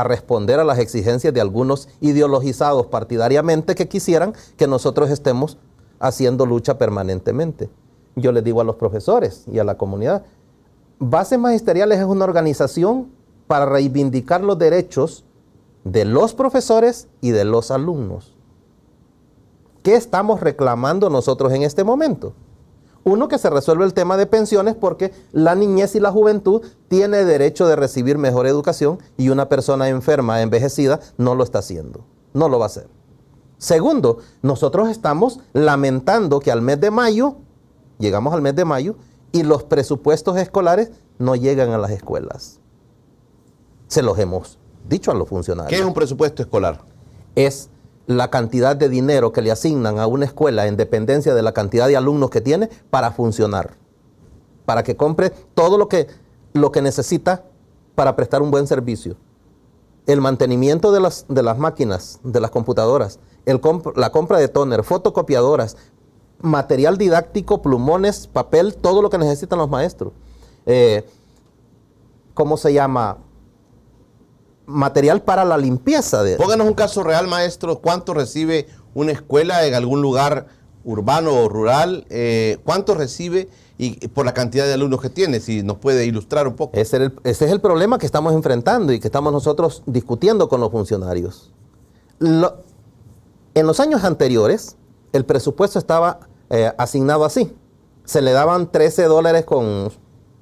[0.05, 5.57] responder a las exigencias de algunos ideologizados partidariamente que quisieran que nosotros estemos
[5.99, 7.69] haciendo lucha permanentemente.
[8.15, 10.23] Yo les digo a los profesores y a la comunidad,
[10.99, 13.11] Bases Magisteriales es una organización
[13.47, 15.25] para reivindicar los derechos
[15.83, 18.35] de los profesores y de los alumnos.
[19.81, 22.33] ¿Qué estamos reclamando nosotros en este momento?
[23.05, 27.25] Uno, que se resuelve el tema de pensiones porque la niñez y la juventud tiene
[27.25, 32.47] derecho de recibir mejor educación y una persona enferma, envejecida, no lo está haciendo, no
[32.47, 32.87] lo va a hacer.
[33.57, 37.35] Segundo, nosotros estamos lamentando que al mes de mayo,
[37.97, 38.95] llegamos al mes de mayo,
[39.31, 42.59] y los presupuestos escolares no llegan a las escuelas.
[43.87, 45.69] Se los hemos dicho a los funcionarios.
[45.69, 46.81] ¿Qué es un presupuesto escolar?
[47.35, 47.69] Es
[48.05, 51.87] la cantidad de dinero que le asignan a una escuela en dependencia de la cantidad
[51.87, 53.77] de alumnos que tiene para funcionar,
[54.65, 56.07] para que compre todo lo que,
[56.53, 57.45] lo que necesita
[57.95, 59.15] para prestar un buen servicio.
[60.05, 65.77] El mantenimiento de las, de las máquinas, de las computadoras, la compra de toner, fotocopiadoras,
[66.41, 70.11] material didáctico, plumones, papel, todo lo que necesitan los maestros.
[70.65, 71.05] Eh,
[72.33, 73.17] ¿Cómo se llama?
[74.65, 76.23] Material para la limpieza.
[76.23, 76.37] De...
[76.37, 77.79] Pónganos un caso real, maestro.
[77.79, 80.47] ¿Cuánto recibe una escuela en algún lugar
[80.83, 82.05] urbano o rural?
[82.09, 85.39] Eh, ¿Cuánto recibe y por la cantidad de alumnos que tiene?
[85.39, 86.77] Si nos puede ilustrar un poco.
[86.77, 90.61] Ese, el, ese es el problema que estamos enfrentando y que estamos nosotros discutiendo con
[90.61, 91.51] los funcionarios.
[92.19, 92.63] Lo,
[93.55, 94.77] en los años anteriores,
[95.11, 97.53] el presupuesto estaba eh, asignado así.
[98.03, 99.91] Se le daban 13 dólares con,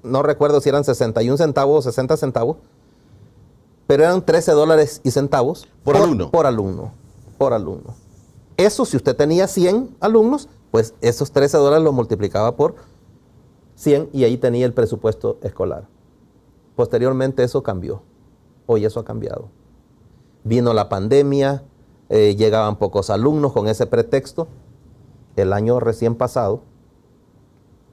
[0.03, 2.57] no recuerdo si eran 61 centavos o 60 centavos,
[3.87, 6.31] pero eran 13 dólares y centavos Por alumno.
[6.31, 6.91] Por alumno,
[7.37, 7.95] por alumno.
[8.57, 12.75] Eso, si usted tenía 100 alumnos, pues esos 13 dólares los multiplicaba por
[13.75, 15.87] 100 y ahí tenía el presupuesto escolar.
[16.75, 18.01] Posteriormente eso cambió.
[18.65, 19.49] Hoy eso ha cambiado.
[20.43, 21.63] Vino la pandemia,
[22.09, 24.47] eh, llegaban pocos alumnos con ese pretexto.
[25.35, 26.61] El año recién pasado,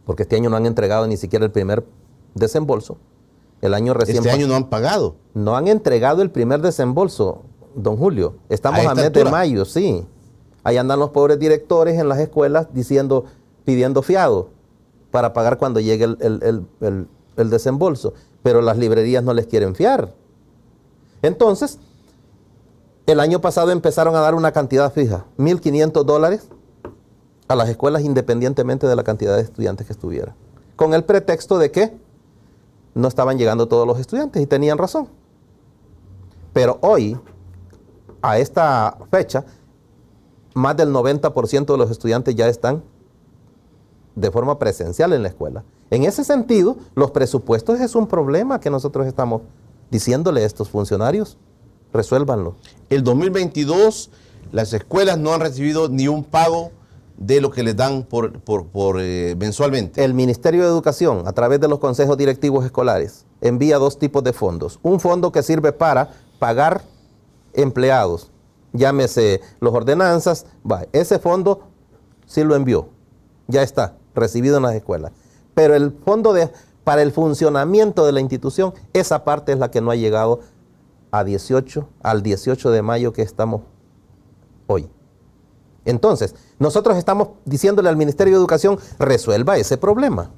[0.05, 1.85] porque este año no han entregado ni siquiera el primer
[2.35, 2.99] desembolso,
[3.61, 5.17] el año recién Este año no han pagado.
[5.35, 7.43] no han entregado el primer desembolso,
[7.75, 8.37] don Julio.
[8.49, 10.07] Estamos A a, mes de mayo, sí.
[10.65, 13.25] Ahí andan los pobres directores en las escuelas diciendo,
[13.65, 14.51] pidiendo fiado
[15.11, 18.15] para pagar cuando llegue el, el- el- el- el desembolso.
[18.43, 20.13] Pero las librerías no les quieren fiar.
[21.23, 21.79] Entonces,
[23.07, 26.49] el año pasado empezaron a dar una cantidad fija, 1.500 dólares
[27.49, 30.35] a las escuelas independientemente de la cantidad de estudiantes que estuviera.
[30.77, 31.97] Con el pretexto de que
[32.99, 35.09] no estaban llegando todos los estudiantes y tenían razón.
[36.53, 37.17] Pero hoy,
[38.21, 39.45] a esta fecha,
[40.55, 42.83] más del 90% de los estudiantes ya están
[44.17, 45.63] de forma presencial en la escuela.
[45.91, 49.43] En ese sentido, los presupuestos es un problema que nosotros estamos
[49.93, 51.39] diciéndole a estos funcionarios.
[51.93, 52.57] Resuélvanlo.
[52.91, 54.11] El 2022
[54.51, 56.73] las escuelas no han recibido ni un pago
[57.19, 60.05] de lo que les dan por, por- por, eh, mensualmente.
[60.05, 64.33] El Ministerio de Educación, a través de los consejos directivos escolares, envía dos tipos de
[64.33, 64.79] fondos.
[64.83, 66.83] Un fondo que sirve para pagar
[67.55, 68.31] empleados,
[68.73, 71.63] llámese los ordenanzas, va, ese fondo
[72.27, 72.89] sí lo envió,
[73.49, 75.11] ya está, recibido en las escuelas.
[75.55, 76.51] Pero el fondo de,
[76.85, 80.41] para el funcionamiento de la institución, esa parte es la que no ha llegado
[81.11, 83.63] a 18, al 18 de mayo que estamos
[84.69, 84.89] hoy.
[85.89, 90.31] Entonces, nosotros estamos diciéndole al Ministerio de Educación, resuelva ese problema.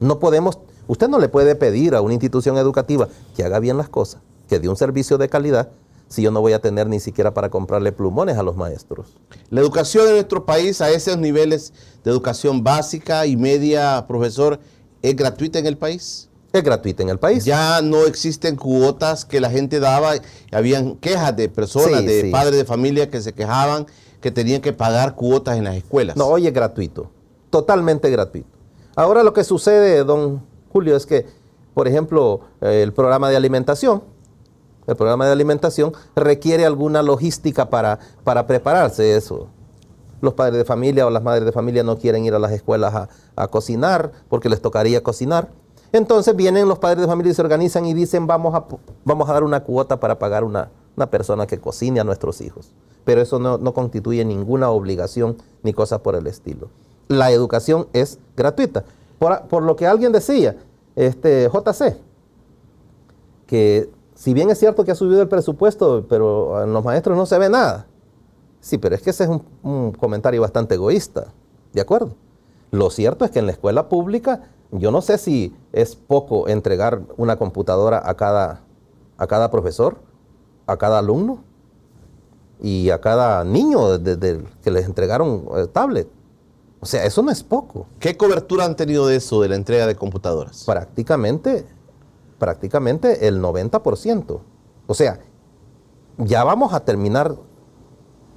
[0.00, 3.88] No podemos, usted no le puede pedir a una institución educativa que haga bien las
[3.88, 5.70] cosas, que dé un servicio de calidad,
[6.08, 9.16] si yo no voy a tener ni siquiera para comprarle plumones a los maestros.
[9.48, 11.72] La educación en nuestro país a esos niveles
[12.04, 14.60] de educación básica y media, profesor,
[15.00, 16.28] ¿es gratuita en el país?
[16.52, 17.46] Es gratuita en el país.
[17.46, 20.12] Ya no existen cuotas que la gente daba,
[20.52, 22.30] habían quejas de personas, Sí, de sí.
[22.30, 23.86] padres de familia que se quejaban
[24.20, 26.16] que tenían que pagar cuotas en las escuelas.
[26.16, 27.10] No, hoy es gratuito,
[27.50, 28.48] totalmente gratuito.
[28.94, 31.26] Ahora lo que sucede, don Julio, es que,
[31.74, 34.02] por ejemplo, eh, el programa de alimentación,
[34.86, 39.48] el programa de alimentación requiere alguna logística para, para prepararse eso.
[40.20, 42.94] Los padres de familia o las madres de familia no quieren ir a las escuelas
[42.94, 45.50] a, a cocinar porque les tocaría cocinar.
[45.92, 48.64] Entonces vienen los padres de familia y se organizan y dicen vamos a,
[49.04, 52.72] vamos a dar una cuota para pagar una, una persona que cocine a nuestros hijos.
[53.06, 56.70] Pero eso no, constituye ninguna obligación ni cosa por el estilo.
[57.06, 58.84] La educación es gratuita.
[59.20, 60.56] Por, por lo que alguien decía,
[60.96, 61.96] este, JC,
[63.46, 67.26] que si bien es cierto que ha subido el presupuesto, pero en los maestros no
[67.26, 67.86] se ve nada.
[68.60, 71.28] Sí, pero es que ese es un, un comentario bastante egoísta,
[71.72, 72.16] ¿de acuerdo?
[72.72, 77.02] Lo cierto es que en la escuela pública, yo no sé si es poco entregar
[77.16, 78.62] una computadora a cada,
[79.16, 79.98] a cada profesor,
[80.66, 81.45] a cada alumno
[82.60, 86.08] y a cada niño de- de- que les entregaron eh, tablet.
[86.80, 87.86] O sea, eso no es poco.
[87.98, 90.64] ¿Qué cobertura han tenido de eso, de la entrega de computadoras?
[90.64, 91.66] prácticamente,
[92.38, 94.40] prácticamente el 90%.
[94.86, 95.18] O sea,
[96.18, 97.34] ya vamos a terminar,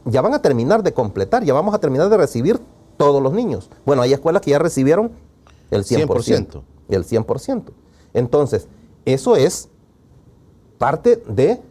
[0.06, 2.60] ya van a terminar de completar, ya vamos a terminar de recibir
[2.98, 3.70] todos los niños.
[3.86, 5.12] Bueno, hay escuelas que ya recibieron
[5.72, 6.08] el 100%.
[6.08, 6.64] 100%.
[6.90, 7.72] El 100%.
[8.14, 8.68] Entonces,
[9.06, 9.70] eso es
[10.78, 11.62] parte de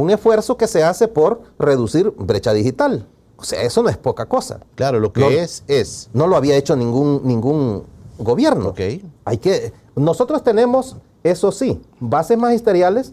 [0.00, 3.06] un esfuerzo que se hace por reducir brecha digital.
[3.36, 4.60] O sea, eso no es poca cosa.
[4.74, 5.28] Claro, lo que No.
[5.30, 6.10] es, es.
[6.12, 7.84] No lo había hecho ningún, ningún
[8.18, 8.70] gobierno.
[8.70, 8.80] Ok.
[9.24, 13.12] Hay que, nosotros tenemos, eso sí, bases magisteriales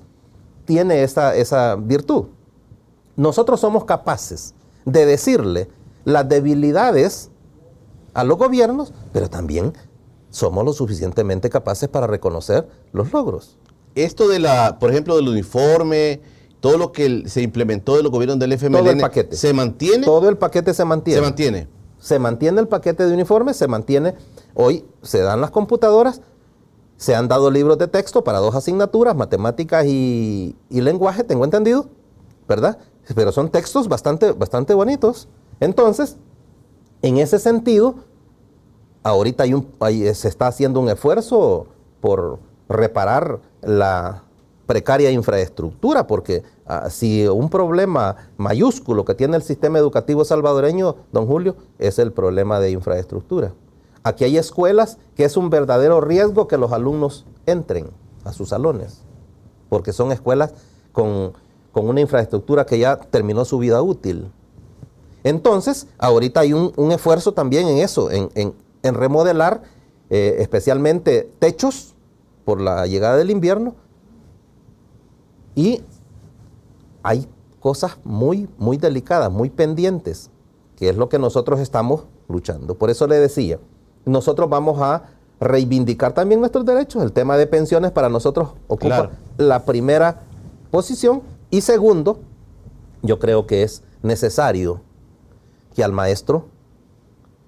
[0.66, 2.26] tiene esa, esa virtud.
[3.16, 5.70] Nosotros somos capaces de decirle
[6.06, 7.30] las debilidades
[8.16, 9.74] a los gobiernos, pero también
[10.32, 13.58] somos lo suficientemente capaces para reconocer los logros.
[13.94, 16.22] Esto de la, por ejemplo, del uniforme,
[16.62, 19.36] todo lo que se implementó de los gobiernos del FMLN, Todo el paquete.
[19.36, 20.06] ¿se mantiene?
[20.06, 21.20] Todo el paquete se mantiene.
[21.20, 21.68] Se mantiene.
[22.00, 24.16] Se mantiene el paquete de uniformes, se mantiene.
[24.56, 26.22] Hoy se dan las computadoras,
[26.98, 31.88] se han dado libros de texto para dos asignaturas, matemáticas y, y lenguaje, tengo entendido,
[32.48, 32.78] ¿verdad?
[33.16, 35.28] Pero son textos bastante, bastante bonitos.
[35.60, 36.18] Entonces,
[37.02, 37.96] en ese sentido,
[39.04, 41.68] ahorita hay un, hay- se está haciendo un esfuerzo
[42.00, 42.40] por
[42.70, 44.24] reparar la
[44.66, 51.26] precaria infraestructura, porque ah, si un problema mayúsculo que tiene el sistema educativo salvadoreño, don
[51.28, 53.54] Julio, es el problema de infraestructura.
[54.04, 57.90] Aquí hay escuelas que es un verdadero riesgo que los alumnos entren
[58.24, 59.02] a sus salones.
[59.70, 60.54] porque son escuelas
[60.92, 61.32] con,
[61.72, 64.30] con una infraestructura que ya terminó su vida útil.
[65.24, 68.54] Entonces, ahorita hay un, un esfuerzo también en eso, en, en-
[68.96, 69.62] remodelar
[70.10, 71.94] eh, especialmente techos
[72.44, 73.76] por la llegada del invierno
[75.56, 75.82] y
[77.04, 77.28] hay
[77.60, 80.30] cosas muy, muy delicadas, muy pendientes,
[80.76, 82.76] que es lo que nosotros estamos luchando.
[82.76, 83.60] Por eso le decía,
[84.06, 85.04] nosotros vamos a
[85.40, 87.04] reivindicar también nuestros derechos.
[87.04, 89.10] El tema de pensiones para nosotros ocupa Claro.
[89.38, 90.22] la primera
[90.72, 91.22] posición.
[91.50, 92.20] Y segundo,
[93.04, 94.82] yo creo que es necesario
[95.76, 96.46] que al maestro,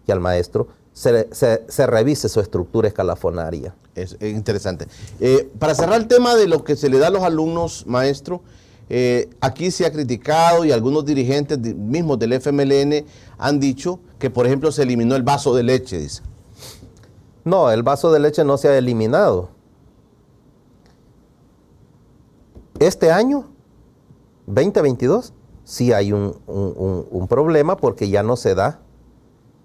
[0.06, 3.76] que al maestro se, se- se revise su estructura escalafonaria.
[3.96, 4.88] Es, es interesante.
[5.20, 8.42] Eh, para cerrar el tema de lo que se le da a los alumnos, maestro,
[8.90, 13.06] eh, aquí se ha criticado y algunos dirigentes mismos del FMLN
[13.38, 16.22] han dicho que, por ejemplo, se eliminó el vaso de leche, dice.
[17.46, 19.50] No, el vaso de leche no se ha eliminado.
[22.80, 23.46] Este año,
[24.48, 25.34] 2022,
[25.64, 28.80] sí hay un- un- un problema porque ya no se da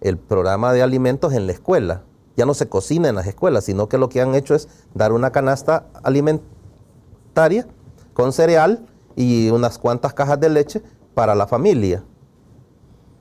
[0.01, 2.03] el programa de alimentos en la escuela.
[2.39, 5.13] Ya no se cocina en las escuelas, sino que lo que han hecho es dar
[5.13, 7.67] una canasta alimentaria
[8.15, 8.87] con cereal
[9.17, 10.81] y unas cuantas cajas de leche
[11.15, 12.05] para la familia.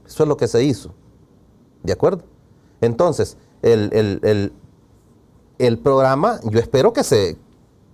[0.05, 0.93] Eso es lo que se hizo.
[1.81, 2.23] ¿De acuerdo?
[2.79, 4.53] Entonces, el, el-
[5.57, 7.37] el- programa, yo espero que se,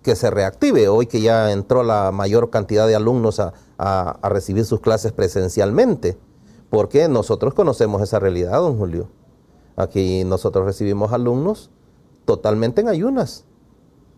[0.02, 4.66] que se reactive hoy que ya entró la mayor cantidad de alumnos a- a recibir
[4.66, 6.18] sus clases presencialmente,
[6.70, 9.08] porque nosotros conocemos esa realidad, don Julio.
[9.76, 11.70] Aquí nosotros recibimos alumnos
[12.26, 13.46] totalmente en ayunas,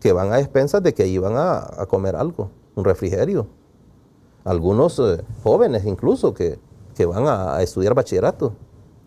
[0.00, 3.46] que van a expensas de que iban a, a comer algo, un refrigerio.
[4.44, 6.58] Algunos eh, jóvenes incluso que,
[6.94, 8.52] que van a, a estudiar bachillerato,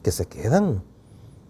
[0.04, 0.84] que se quedan,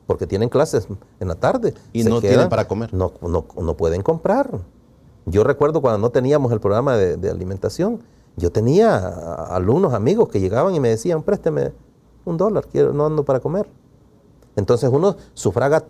[0.06, 0.88] porque tienen clases
[1.20, 1.74] en la tarde.
[1.94, 2.94] Y se no tienen para comer.
[2.94, 4.60] No, no, no pueden comprar.
[5.26, 8.02] Yo recuerdo cuando no teníamos el programa de, de alimentación,
[8.36, 8.98] yo tenía
[9.46, 11.74] alumnos, amigos que llegaban y me decían, présteme
[12.26, 13.70] un dólar, quiero, no ando para comer.
[14.60, 15.84] Entonces uno sufraga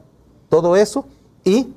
[0.47, 1.05] todo eso
[1.43, 1.73] y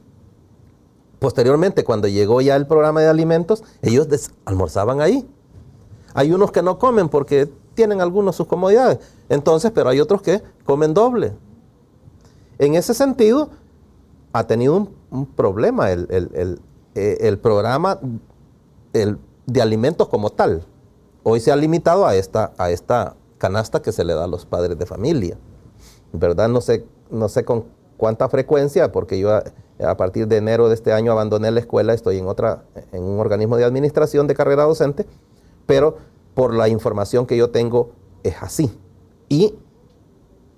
[1.18, 4.06] posteriormente cuando llegó ya el programa de alimentos, ellos
[4.44, 5.28] almorzaban ahí.
[6.14, 8.98] Hay unos que no comen porque tienen algunos sus comodidades.
[9.28, 11.32] Entonces, pero hay otros que comen doble.
[12.58, 13.48] En ese sentido,
[14.32, 16.60] ha tenido un, problema el, el- el-
[16.94, 17.98] eh, el programa
[18.92, 20.64] de alimentos como tal.
[21.22, 24.44] Hoy se ha limitado a esta, a esta canasta que se le da a los
[24.44, 25.38] padres de familia.
[26.12, 26.48] ¿Verdad?
[26.48, 27.64] No sé, no sé con
[27.96, 32.18] cuánta frecuencia, porque yo a, partir de enero de este año abandoné la escuela, estoy
[32.18, 35.06] en, otra, en un organismo de administración de carrera docente,
[35.66, 35.98] pero
[36.34, 37.92] por la información que yo tengo
[38.22, 38.76] es así.
[39.28, 39.54] Y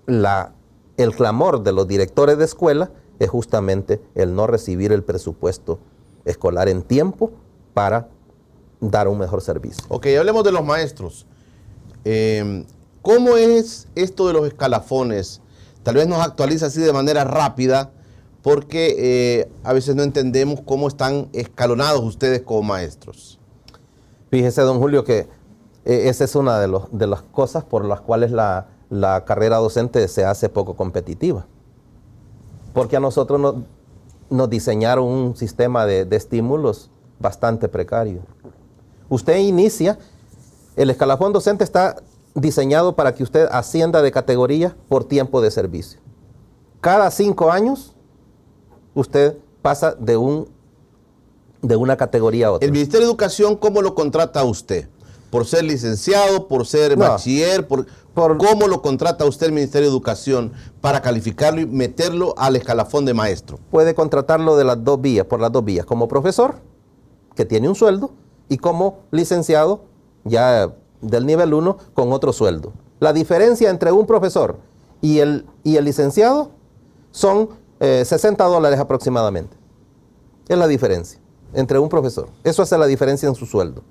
[0.06, 0.54] la,
[0.96, 5.78] el clamor de los directores de escuela es justamente el no recibir el presupuesto
[6.24, 7.30] escolar en tiempo
[7.74, 8.08] para
[8.80, 9.84] dar un mejor servicio.
[9.88, 11.26] Ok, hablemos de los maestros.
[12.04, 12.64] Eh,
[13.02, 15.42] ¿Cómo es esto de los escalafones?
[15.84, 17.92] Tal vez nos actualiza así de manera rápida,
[18.42, 23.38] porque eh, a veces no entendemos cómo están escalonados ustedes como maestros.
[24.30, 25.28] Fíjese, don Julio, que
[25.84, 28.66] eh, esa es una de, los- las cosas por las cuales la,
[29.26, 31.46] carrera docente se hace poco competitiva.
[32.72, 33.40] Porque a nosotros
[34.30, 38.20] nos, diseñaron un sistema de estímulos bastante precario.
[39.08, 39.98] Usted inicia,
[40.76, 41.96] el escalafón docente está
[42.34, 46.00] diseñado para que usted ascienda de categoría por tiempo de servicio.
[46.80, 47.94] Cada cinco años,
[48.94, 50.48] usted pasa de, un,
[51.62, 52.66] de una categoría a otra.
[52.66, 54.88] El Ministerio de Educación, ¿cómo lo contrata a usted?
[55.30, 57.08] ¿Por ser licenciado, por ser No.
[57.08, 57.66] bachiller?
[57.66, 62.54] Por, Por- ¿Cómo lo contrata usted el Ministerio de Educación para calificarlo y meterlo al
[62.54, 63.58] escalafón de maestro?
[63.72, 66.60] puede contratarlo de las dos vías, por las dos vías, como profesor,
[67.34, 68.12] que tiene un sueldo,
[68.48, 69.80] y como licenciado,
[70.22, 70.72] ya
[71.04, 72.72] del nivel 1, con otro sueldo.
[73.00, 74.56] La diferencia entre un profesor
[75.00, 76.50] y el, y el licenciado
[77.10, 77.50] son
[77.80, 79.56] eh, 60 dólares aproximadamente.
[80.48, 81.20] Es la diferencia
[81.52, 82.28] entre un profesor.
[82.42, 83.82] Eso hace la diferencia en su sueldo.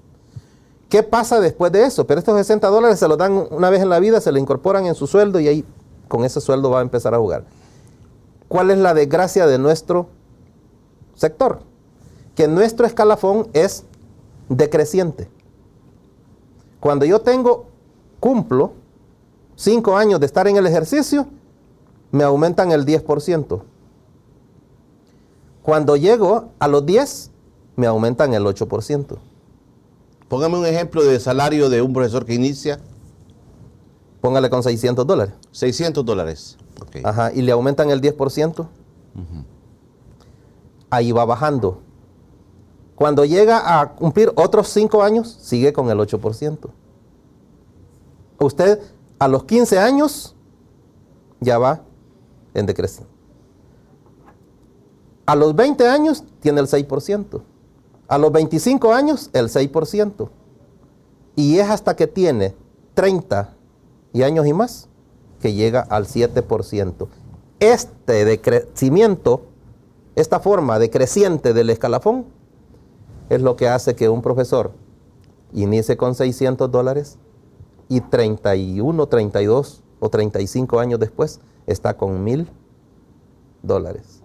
[0.89, 2.05] ¿Qué pasa después de eso?
[2.05, 4.85] Pero estos 60 dólares se los dan una vez en la vida, se le incorporan
[4.85, 5.65] en su sueldo y ahí
[6.07, 7.45] con ese sueldo va a empezar a jugar.
[8.47, 10.07] ¿Cuál es la desgracia de nuestro
[11.15, 11.61] sector?
[12.35, 13.85] Que nuestro escalafón es
[14.49, 15.29] decreciente.
[16.83, 17.67] Cuando yo tengo,
[18.19, 18.73] cumplo
[19.55, 21.27] cinco años de estar en el ejercicio,
[22.11, 23.61] me aumentan el 10%.
[25.61, 27.31] Cuando llego a los 10,
[27.77, 29.17] me aumentan el 8%.
[30.27, 32.81] Póngame un ejemplo de salario de un profesor que inicia
[34.19, 35.35] Póngale con 600 dólares.
[35.51, 36.57] 600 dólares.
[36.81, 36.97] Ok.
[37.05, 38.67] Ajá, y le aumentan el 10%.
[40.89, 41.79] Ahí va bajando.
[43.03, 46.69] Cuando llega a cumplir otros 5 años, sigue con el 8%.
[48.39, 48.79] Usted
[49.19, 50.37] a los 15 años
[51.41, 51.81] ya va
[52.53, 53.11] en decreciente.
[55.25, 57.41] A los 20 años tiene el 6%.
[58.07, 60.29] A los 25 años el 6%.
[61.35, 62.55] Y es hasta que tiene
[62.93, 63.53] 30
[64.13, 64.87] y años y más
[65.41, 67.09] que llega al 7%.
[67.59, 69.41] Este decrecimiento,
[70.15, 72.41] esta forma decreciente del escalafón,
[73.35, 74.71] es lo que hace que un profesor
[75.53, 77.17] inicie con 600 dólares
[77.89, 82.49] y 31, 32 o 35 años después está con 1000
[83.61, 84.21] dólares.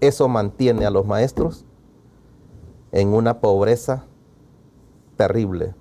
[0.00, 1.64] Eso mantiene a los maestros
[2.92, 4.04] en una pobreza
[5.16, 5.74] terrible,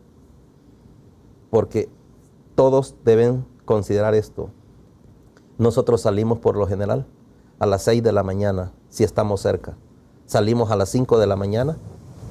[1.49, 1.89] porque
[2.55, 4.49] todos deben considerar esto.
[5.57, 7.05] Nosotros salimos por lo general
[7.59, 9.77] a las 6 de la mañana, si estamos cerca.
[10.25, 11.77] Salimos a las 5 de la mañana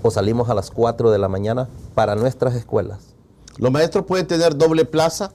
[0.02, 3.14] o salimos a las 4 de la mañana para nuestras escuelas.
[3.56, 5.32] ¿Los maestros pueden tener doble plaza?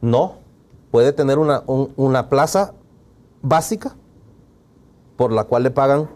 [0.00, 0.38] No,
[0.90, 2.74] puede tener una, una plaza
[3.42, 3.94] básica
[5.16, 6.10] por la cual le pagan,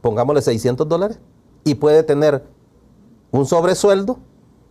[0.00, 1.18] pongámosle 600 dólares,
[1.64, 2.44] y puede tener
[3.30, 4.18] un sobresueldo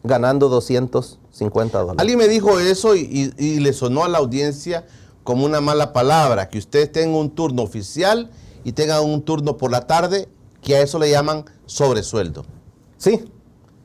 [0.03, 1.99] ganando 250 dólares.
[1.99, 4.85] Alguien me dijo eso y, y le sonó a la audiencia
[5.23, 8.31] como una mala palabra, que ustedes tengan un turno oficial
[8.63, 10.27] y tengan un turno por la tarde,
[10.61, 12.45] que a eso le llaman sobresueldo.
[12.97, 13.25] Sí,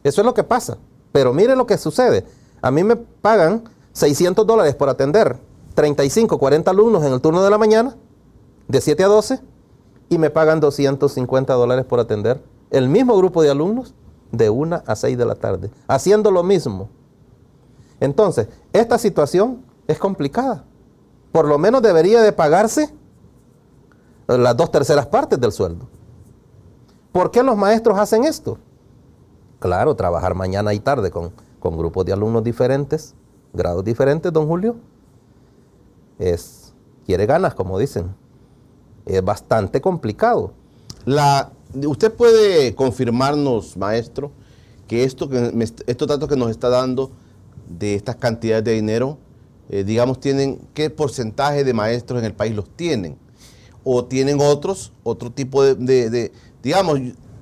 [0.04, 0.78] eso es lo que pasa.
[1.12, 2.24] Pero mire lo que sucede.
[2.62, 5.38] A mí me pagan 600 dólares por atender
[5.74, 7.96] 35, 40 alumnos en el turno de la mañana,
[8.68, 9.40] de 7 a 12,
[10.08, 13.94] y me pagan 250 dólares por atender el mismo grupo de alumnos
[14.32, 16.88] de 1 a 6 de la tarde, haciendo lo mismo.
[18.00, 20.64] Entonces, esta situación es complicada.
[21.32, 22.94] Por lo menos debería de pagarse
[24.36, 25.88] las dos terceras partes del sueldo.
[27.12, 28.58] ¿Por qué los maestros hacen esto?
[29.58, 33.14] Claro, trabajar mañana y tarde con, con grupos de alumnos diferentes,
[33.52, 34.76] grados diferentes, don Julio,
[36.18, 36.74] es,
[37.06, 38.14] quiere ganas, como dicen.
[39.06, 40.52] Es bastante complicado.
[41.06, 44.30] La, ¿Usted puede confirmarnos, maestro,
[44.86, 45.52] que esto que
[45.86, 47.10] estos datos que nos está dando
[47.68, 49.18] de estas cantidades de dinero,
[49.70, 53.16] eh, digamos, tienen qué porcentaje de maestros en el país los tienen?
[53.84, 55.74] ¿O tienen otros, otro tipo de,
[56.10, 56.98] de digamos,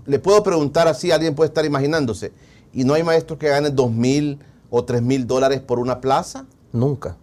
[0.07, 2.33] le puedo preguntar así, alguien puede estar imaginándose,
[2.73, 4.39] ¿y no hay maestros que ganen dos mil
[4.71, 6.47] o tres mil dólares por una plaza?
[6.73, 7.17] Nunca.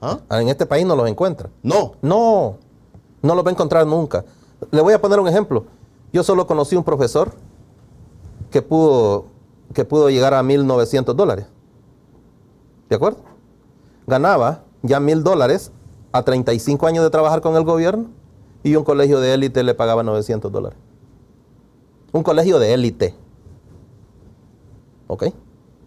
[0.00, 0.20] ¿Ah?
[0.30, 1.50] En este país no los encuentra.
[1.62, 1.94] No.
[2.02, 2.58] No,
[3.22, 4.24] no los va a encontrar nunca.
[4.70, 5.64] Le voy a poner un ejemplo.
[6.12, 7.32] Yo solo conocí un profesor
[8.50, 9.26] que pudo,
[9.74, 11.46] que pudo llegar a 1.900 dólares.
[12.88, 13.20] ¿De acuerdo?
[14.06, 15.72] Ganaba ya mil dólares
[16.12, 18.06] a 35 años de trabajar con el gobierno
[18.66, 20.76] y un colegio de élite le pagaba 900 dólares.
[22.10, 23.14] Un colegio de élite.
[25.06, 25.26] ¿Ok?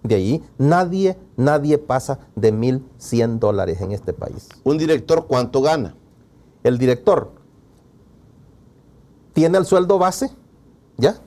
[0.01, 4.47] De ahí nadie, nadie pasa de 1.100 dólares en este país.
[4.63, 5.93] ¿Un director cuánto gana?
[6.63, 7.32] El director
[9.34, 10.32] tiene el sueldo base,
[10.95, 11.17] ¿ya?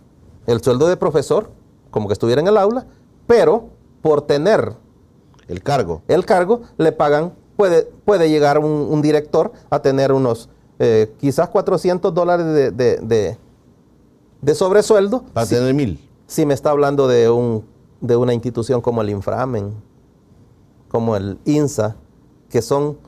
[0.46, 1.50] El sueldo de profesor,
[1.90, 2.86] como que estuviera en el aula,
[3.26, 3.68] pero
[4.00, 4.72] por tener
[5.48, 10.48] el cargo, el cargo le pagan, puede, puede llegar un, director a tener unos
[10.78, 12.46] eh, quizás 400 dólares
[12.76, 13.36] de
[14.42, 15.22] de sobresueldo.
[15.32, 15.98] Para tener mil.
[16.26, 17.64] Si me está hablando de, un,
[18.00, 19.72] de una institución como el Inframen,
[20.88, 21.96] como el INSA,
[22.50, 22.98] que son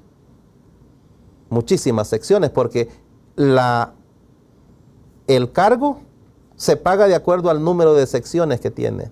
[1.50, 2.88] muchísimas secciones, porque
[3.36, 3.92] la,
[5.26, 6.00] el cargo
[6.56, 9.10] se paga de acuerdo al número de secciones que tiene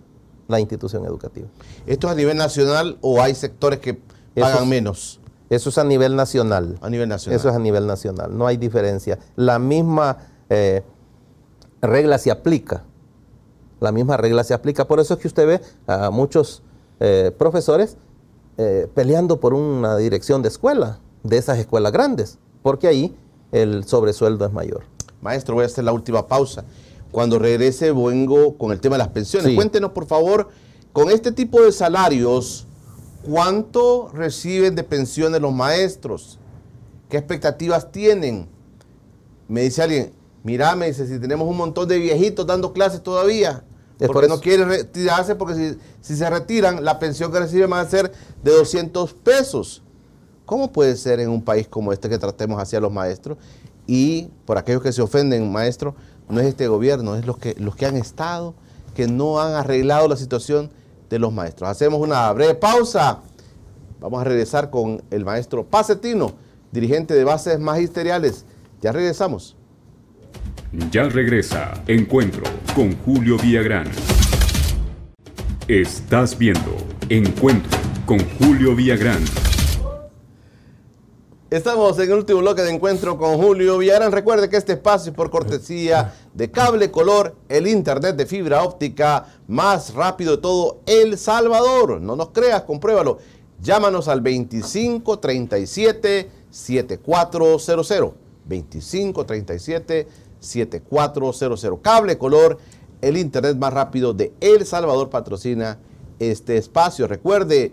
[0.49, 1.49] la institución educativa.
[1.87, 4.01] ¿Esto es a nivel nacional o hay sectores que
[4.35, 5.21] pagan menos?
[5.53, 6.79] Eso es a nivel nacional.
[6.81, 7.39] A nivel nacional.
[7.39, 9.19] Eso es a nivel nacional, no hay diferencia.
[9.37, 10.17] La misma
[10.49, 10.83] eh,
[11.83, 12.85] regla se aplica.
[13.79, 14.87] La misma regla se aplica.
[14.87, 16.63] Por eso es que usted ve a muchos
[17.01, 17.99] eh, profesores
[18.57, 23.15] eh, peleando por una dirección de escuela, de esas escuelas grandes, porque ahí
[23.51, 24.85] el sobresueldo es mayor.
[25.21, 26.65] Maestro, voy a hacer la última pausa.
[27.11, 29.55] Cuando regrese vengo con el tema de las pensiones.
[29.55, 30.49] Cuéntenos, por favor,
[30.95, 32.67] con este tipo de salarios,
[33.25, 36.39] ¿cuánto reciben de pensiones los maestros?
[37.09, 38.49] ¿Qué expectativas tienen?
[39.49, 40.13] Me dice alguien,
[40.45, 43.63] Mira, me dice, si tenemos un montón de viejitos dando clases todavía,
[44.07, 48.13] porque no quieren retirarse, porque si, se retiran, la pensión que reciben va a ser
[48.43, 49.83] de 200 pesos.
[50.45, 53.39] ¿Cómo puede ser en un país como este que tratemos así a los maestros?
[53.87, 55.95] Y por aquellos que se ofenden, maestro,
[56.29, 58.55] no es este gobierno, es los que, los que han estado,
[58.97, 60.71] que no han arreglado la situación
[61.13, 61.69] de los maestros.
[61.69, 63.21] Hacemos una breve pausa.
[64.01, 66.33] Vamos a regresar con el maestro Pacetino,
[66.73, 68.47] dirigente de bases magisteriales.
[68.81, 69.55] Ya regresamos.
[70.91, 72.45] Ya regresa Encuentro
[72.75, 73.89] con Julio Villagrán.
[75.69, 76.75] Estás viendo
[77.11, 79.23] Encuentro con Julio Villagrán.
[81.51, 84.11] Estamos en el último bloque de encuentro con Julio Villarán.
[84.11, 89.27] Recuerde que este espacio es por cortesía de Cable Color, el internet de fibra óptica
[89.49, 92.01] más rápido de todo El Salvador.
[92.01, 93.19] No nos creas, compruébalo.
[93.61, 98.15] Llámanos al 2537 7400.
[98.45, 100.09] 2537
[100.41, 101.81] 7400.
[101.81, 102.59] Cable Color,
[103.01, 105.79] el internet más rápido de El Salvador patrocina
[106.19, 107.07] este espacio.
[107.07, 107.73] Recuerde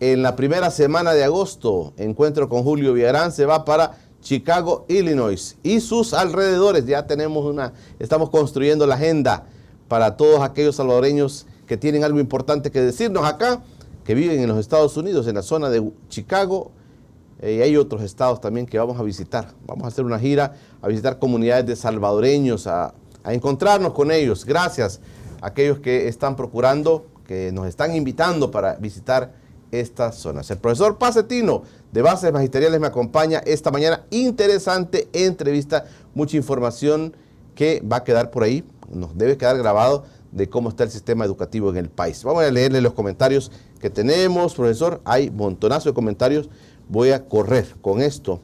[0.00, 5.56] en la primera semana de agosto, encuentro con Julio Villarán, se va para Chicago, Illinois
[5.62, 6.84] y sus alrededores.
[6.84, 9.44] Ya tenemos una, estamos construyendo la agenda
[9.86, 13.62] para todos aquellos salvadoreños que tienen algo importante que decirnos acá,
[14.04, 16.72] que viven en los Estados Unidos, en la zona de Chicago.
[17.40, 19.52] Eh, y hay otros estados también que vamos a visitar.
[19.64, 24.44] Vamos a hacer una gira a visitar comunidades de salvadoreños, a, a encontrarnos con ellos.
[24.44, 24.98] Gracias
[25.40, 29.34] a aquellos que están procurando, que nos están invitando para visitar
[29.72, 30.50] estas zonas.
[30.50, 31.62] El profesor Pacetino
[31.92, 34.04] de Bases Magisteriales me acompaña esta mañana.
[34.10, 37.16] Interesante entrevista, mucha información
[37.54, 41.24] que va a quedar por ahí, nos debe quedar grabado de cómo está el sistema
[41.24, 42.22] educativo en el país.
[42.22, 43.50] Vamos a leerle los comentarios
[43.80, 45.00] que tenemos, profesor.
[45.04, 46.50] Hay montonazo de comentarios.
[46.88, 48.40] Voy a correr con esto.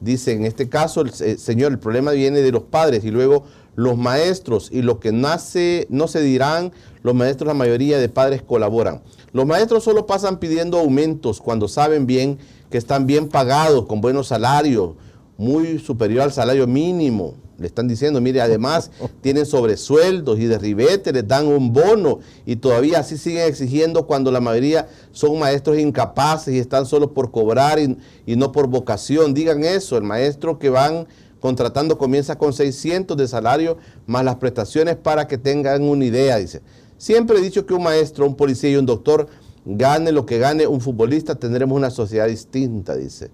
[0.00, 3.44] Dice, en este caso, el eh, señor, el problema viene de los padres y luego
[3.76, 6.72] los maestros y lo que nace, no se dirán,
[7.02, 9.02] los maestros, la mayoría de padres colaboran.
[9.36, 12.38] Los maestros solo pasan pidiendo aumentos cuando saben bien
[12.70, 14.92] que están bien pagados, con buenos salarios,
[15.36, 17.34] muy superior al salario mínimo.
[17.58, 22.56] Le están diciendo, mire, además tienen sobresueldos y de ribete les dan un bono y
[22.56, 27.78] todavía así siguen exigiendo cuando la mayoría son maestros incapaces y están solo por cobrar
[27.78, 29.34] y, y no por vocación.
[29.34, 31.08] Digan eso, el maestro que van
[31.40, 33.76] contratando comienza con 600 de salario
[34.06, 36.62] más las prestaciones para que tengan una idea, dice.
[36.98, 39.26] Siempre he dicho que un maestro, un policía y un doctor
[39.64, 43.30] gane lo que gane un futbolista, tendremos una sociedad distinta, dice.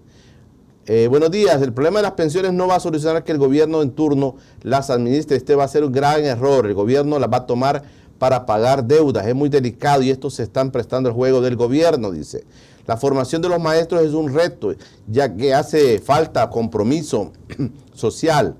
[0.85, 3.81] Eh, buenos días, el problema de las pensiones no va a solucionar que el gobierno
[3.81, 7.37] en turno las administre, este va a ser un gran error, el gobierno las va
[7.37, 7.83] a tomar
[8.19, 12.11] para pagar deudas, es muy delicado y estos se están prestando al juego del gobierno,
[12.11, 12.43] dice.
[12.85, 14.73] La formación de los maestros es un reto,
[15.07, 17.31] ya que hace falta compromiso
[17.93, 18.55] social.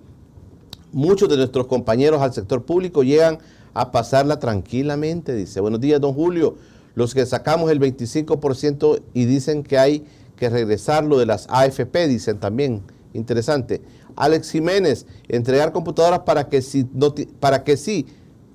[0.94, 3.40] Muchos de nuestros compañeros al sector público llegan
[3.74, 5.60] a pasarla tranquilamente, dice.
[5.60, 6.56] Buenos días, don Julio.
[6.96, 10.06] Los que sacamos el 25% y dicen que hay
[10.36, 12.84] que regresarlo de las AFP, dicen también.
[13.14, 13.82] Interesante.
[14.16, 18.06] Alex Jiménez, entregar computadoras para que si no para que sí,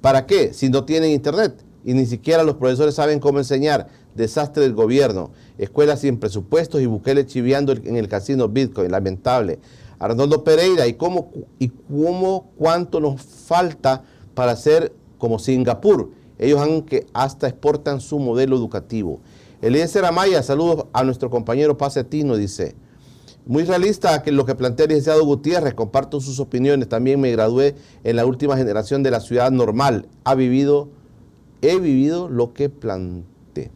[0.01, 0.53] ¿para qué?
[0.53, 3.89] Si no tienen internet y ni siquiera los profesores saben cómo enseñar.
[4.15, 5.31] Desastre del gobierno.
[5.59, 8.91] Escuelas sin presupuestos y Bukele chiviando en el casino Bitcoin.
[8.91, 9.61] Lamentable.
[9.99, 14.03] Arnoldo Pereira, ¿y cómo, y cómo cuánto nos falta
[14.35, 16.11] para hacer como Singapur.
[16.39, 19.21] Ellos han que hasta exportan su modelo educativo.
[19.61, 22.77] Eliezer Amaya, saludos a nuestro compañero Pacetino, dice.
[23.45, 26.89] Muy realista que lo que plantea el licenciado Gutiérrez, comparto sus opiniones.
[26.89, 30.07] También me gradué en la última generación de la ciudad normal.
[30.25, 30.91] Ha vivido,
[31.63, 33.71] he vivido lo que planteé.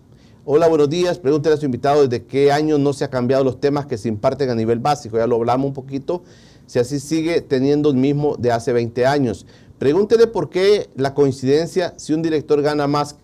[0.45, 1.19] Hola, buenos días.
[1.19, 4.09] Pregúntele a su invitado desde qué año no se han cambiado los temas que se
[4.09, 5.17] imparten a nivel básico.
[5.17, 6.23] Ya lo hablamos un poquito.
[6.67, 9.47] Si así sigue teniendo el mismo de hace 20 años.
[9.83, 13.17] Pregúntele por qué la coincidencia, si un director gana más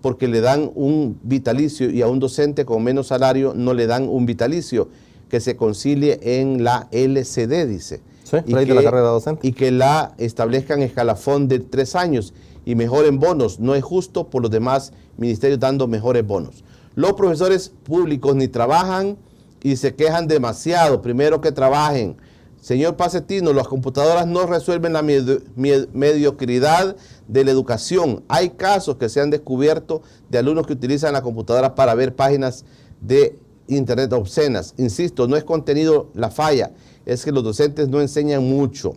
[0.00, 4.08] porque le dan un vitalicio y a un docente con menos salario no le dan
[4.08, 4.88] un vitalicio,
[5.28, 8.00] que se concilie en la LCD, dice.
[8.24, 9.46] Sí, y, que, de la carrera docente.
[9.46, 12.32] y que la establezcan escalafón de tres años
[12.64, 13.60] y mejoren bonos.
[13.60, 16.64] No es justo por los demás ministerios dando mejores bonos.
[16.94, 19.18] Los profesores públicos ni trabajan
[19.62, 21.02] y se quejan demasiado.
[21.02, 22.16] Primero que trabajen.
[22.60, 26.96] Señor Pacetino, las computadoras no resuelven la mediocridad
[27.28, 28.24] de la educación.
[28.28, 32.64] Hay casos que se han descubierto de alumnos que utilizan la computadora para ver páginas
[33.00, 33.38] de
[33.68, 34.74] internet obscenas.
[34.76, 36.72] Insisto, no es contenido la falla,
[37.06, 38.94] es que los docentes no enseñan mucho.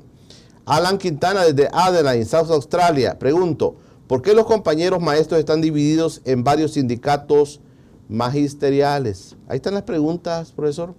[0.66, 3.20] Alan Quintana desde Adelaide, South Australia.
[3.20, 3.76] Pregunto,
[4.08, 7.62] ¿por qué los compañeros maestros están divididos en varios sindicatos
[8.10, 9.36] magisteriales?
[9.48, 10.96] Ahí están las preguntas, profesor.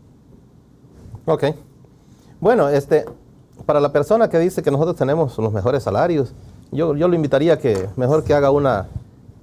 [1.27, 1.45] Ok.
[2.43, 3.05] Bueno, este,
[3.67, 6.35] para la persona que dice que nosotros tenemos los mejores salarios,
[6.73, 8.89] yo, yo lo invitaría a que mejor que haga una,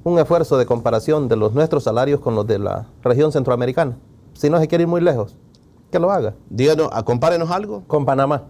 [0.04, 3.98] un esfuerzo de comparación de los nuestros salarios con los de la región centroamericana.
[4.34, 5.38] Si no se quiere ir muy lejos,
[5.90, 6.34] que lo haga.
[6.50, 7.84] Díganos, compárenos algo.
[7.88, 8.44] Con Panamá.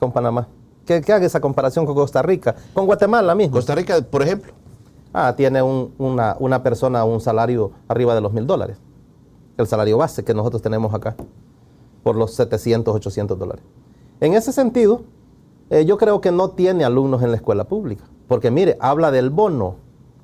[0.00, 0.48] Con Panamá.
[0.86, 2.54] Que, que haga esa comparación con Costa Rica.
[2.72, 3.56] Con Guatemala mismo.
[3.56, 4.54] Costa Rica, por ejemplo.
[5.12, 8.78] Ah, tiene un- una, una persona un salario arriba de los mil dólares.
[9.58, 11.14] El salario base que nosotros tenemos acá.
[12.06, 13.64] Por los 700, 800 dólares.
[14.20, 15.00] En ese sentido,
[15.70, 18.04] Eh, yo creo que no tiene alumnos en la escuela pública.
[18.28, 19.74] Porque mire, habla del bono,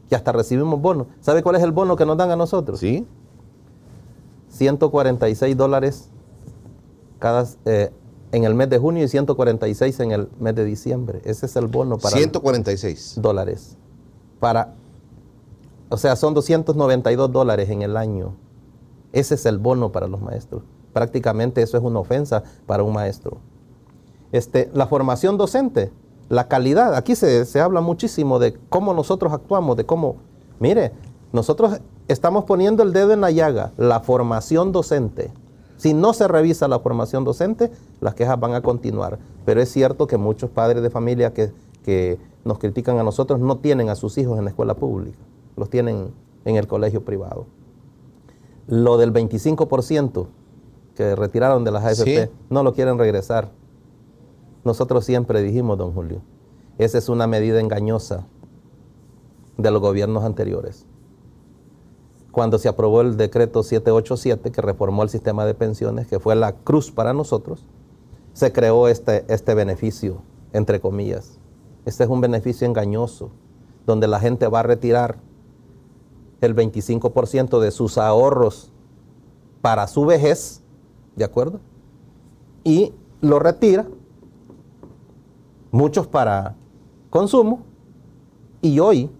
[0.08, 1.08] que hasta recibimos bono.
[1.20, 2.78] ¿Sabe cuál es el bono que nos dan a nosotros?
[2.78, 3.04] ¿Sí?
[4.50, 6.10] 146 dólares
[7.18, 7.90] cada, eh,
[8.30, 11.20] en el mes de junio y 146 en el mes de diciembre.
[11.24, 13.16] Ese es el bono para 146.
[13.20, 13.76] dólares.
[14.38, 14.74] Para,
[15.88, 18.36] o sea, son 292 dólares en el año.
[19.12, 20.62] Ese es el bono para los maestros.
[20.92, 23.38] Prácticamente eso es una ofensa para un maestro.
[24.32, 25.92] Este, la formación docente,
[26.28, 26.94] la calidad.
[26.94, 30.16] Aquí se, se habla muchísimo de cómo nosotros actuamos, de cómo,
[30.58, 30.92] mire,
[31.32, 35.32] nosotros estamos poniendo el dedo en la llaga, la formación docente.
[35.76, 39.18] Si no se revisa la formación docente, las quejas van a continuar.
[39.44, 41.52] Pero es cierto que muchos padres de familia que,
[41.84, 45.18] que nos critican a nosotros no tienen a sus hijos en la escuela pública,
[45.56, 46.12] los tienen
[46.44, 47.46] en el colegio privado.
[48.68, 50.26] Lo del 25%
[50.94, 52.30] que retiraron de las AFP, Sí.
[52.50, 53.50] no lo quieren regresar.
[54.64, 56.20] Nosotros siempre dijimos, don Julio,
[56.78, 58.26] esa es una medida engañosa
[59.56, 60.86] de los gobiernos anteriores.
[62.30, 66.52] Cuando se aprobó el decreto 787 que reformó el sistema de pensiones, que fue la
[66.52, 67.66] cruz para nosotros,
[68.32, 70.22] se creó este, este beneficio,
[70.52, 71.38] entre comillas.
[71.84, 73.30] Este es un beneficio engañoso,
[73.84, 75.18] donde la gente va a retirar
[76.40, 78.72] el 25% de sus ahorros
[79.60, 80.61] para su vejez,
[81.16, 81.60] ¿de acuerdo?
[82.64, 83.86] Y lo retira,
[85.70, 86.56] muchos para
[87.10, 87.60] consumo,
[88.60, 89.10] y hoy,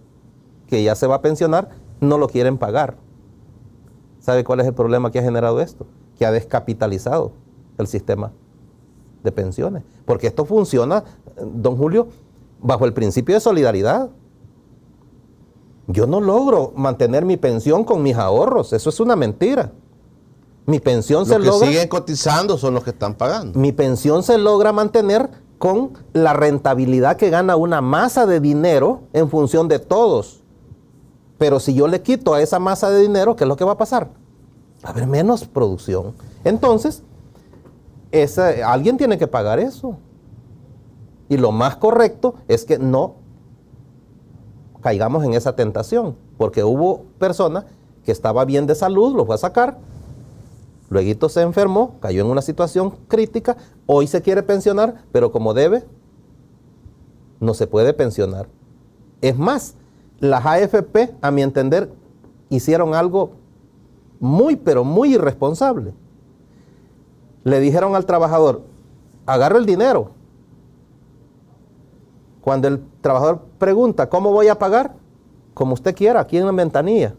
[0.67, 1.69] que ya se va a pensionar,
[1.99, 2.97] no lo quieren pagar.
[4.19, 5.85] ¿Sabe cuál es el problema que ha generado esto?
[6.17, 7.33] Que ha descapitalizado
[7.77, 8.31] el sistema
[9.21, 9.83] de pensiones.
[10.05, 11.03] Porque esto funciona,
[11.35, 12.07] don Julio,
[12.61, 14.09] bajo el principio de solidaridad.
[15.87, 18.71] Yo no logro mantener mi pensión con mis ahorros.
[18.71, 19.73] Eso es una mentira.
[20.65, 21.67] Mi pensión se Los que logra.
[21.67, 23.59] siguen cotizando son los que están pagando.
[23.59, 29.29] Mi pensión se logra mantener con la rentabilidad que gana una masa de dinero en
[29.29, 30.41] función de todos.
[31.37, 33.73] Pero si yo le quito a esa masa de dinero, ¿qué es lo que va
[33.73, 34.09] a pasar?
[34.83, 36.13] Va a haber menos producción.
[36.45, 37.03] Entonces,
[38.11, 39.97] esa- alguien tiene que pagar eso.
[41.27, 43.15] Y lo más correcto es que no
[44.81, 47.65] caigamos en esa tentación, porque hubo personas
[48.05, 49.77] que estaba bien de salud, lo fue a sacar,
[50.93, 55.83] luego se enfermó, cayó en una situación crítica, hoy se quiere pensionar, pero como debe,
[57.39, 58.47] no se puede pensionar.
[59.21, 59.75] Es más,
[60.19, 61.91] las AFP, a mi entender,
[62.49, 63.31] hicieron algo
[64.19, 65.93] muy, pero muy irresponsable.
[67.43, 68.61] Le dijeron al trabajador,
[69.25, 70.11] agarra el dinero.
[72.41, 74.95] Cuando el trabajador pregunta, ¿cómo voy a pagar?
[75.53, 77.15] Como usted quiera, aquí en la ventanilla.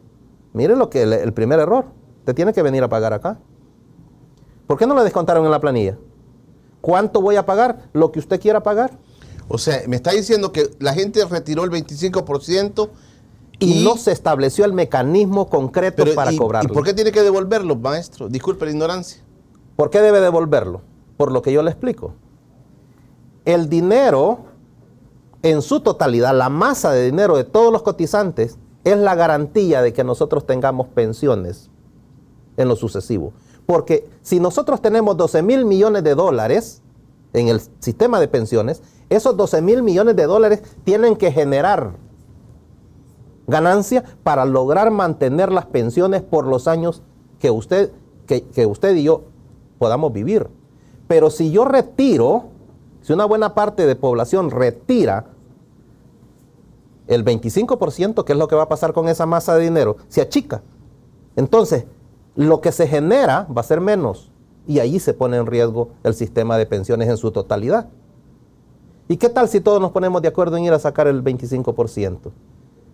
[0.52, 1.86] Mire lo que el, el primer error.
[2.20, 3.38] Usted tiene que venir a pagar acá.
[4.66, 5.98] ¿Por qué no le descontaron en la planilla?
[6.80, 7.88] ¿Cuánto voy a pagar?
[7.92, 8.98] Lo que usted quiera pagar.
[9.48, 12.88] O sea, me está diciendo que la gente retiró el 25%
[13.60, 16.70] Y, no se estableció el mecanismo concreto pero para y, cobrarlo.
[16.70, 18.28] ¿Y por qué tiene que devolverlo, maestro?
[18.28, 19.22] Disculpe la ignorancia.
[19.76, 20.82] ¿Por qué debe devolverlo?
[21.16, 22.14] Por lo que yo le explico.
[23.44, 24.46] El dinero,
[25.42, 29.92] en su totalidad, la masa de dinero de todos los cotizantes, es la garantía de
[29.92, 31.70] que nosotros tengamos pensiones
[32.56, 33.32] en lo sucesivo.
[33.66, 36.82] Porque si nosotros tenemos 12 mil millones de dólares
[37.32, 41.92] en el sistema de pensiones, esos 12 mil millones de dólares tienen que generar
[43.46, 47.02] ganancia para lograr mantener las pensiones por los años
[47.38, 47.92] que usted,
[48.26, 49.22] que, que usted y yo
[49.78, 50.48] podamos vivir.
[51.08, 52.46] Pero si yo retiro,
[53.02, 55.26] si una buena parte de población retira
[57.06, 59.96] el 25%, ¿qué es lo que va a pasar con esa masa de dinero?
[60.08, 60.62] Se achica.
[61.36, 61.84] Entonces,
[62.36, 64.30] lo que se genera va a ser menos.
[64.66, 67.88] Y ahí se pone en riesgo el sistema de pensiones en su totalidad.
[69.08, 72.18] ¿Y qué tal si todos nos ponemos de acuerdo en ir a sacar el 25%?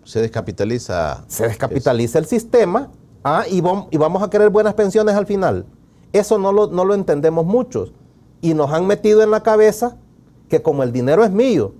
[0.03, 1.23] Se descapitaliza.
[1.27, 2.89] se descapitaliza el sistema
[3.23, 5.65] ah, y, y vamos a querer buenas pensiones al final.
[6.11, 7.93] Eso no lo, no lo entendemos muchos.
[8.41, 9.95] Y nos han metido en la cabeza
[10.49, 11.73] que como el dinero es mío.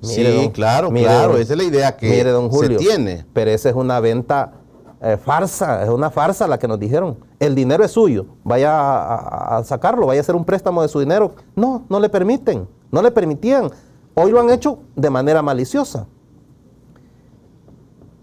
[0.00, 3.26] Sí, claro, mire, claro, esa es la idea que mire, don se Julio, tiene.
[3.32, 4.52] Pero esa es una venta
[5.00, 7.16] eh, farsa, es una farsa la que nos dijeron.
[7.38, 11.00] El dinero es suyo, vaya a, a- sacarlo, vaya a hacer un préstamo de su
[11.00, 11.34] dinero.
[11.54, 13.70] No, no le permiten, no le permitían.
[14.14, 16.06] Hoy lo han hecho de manera maliciosa.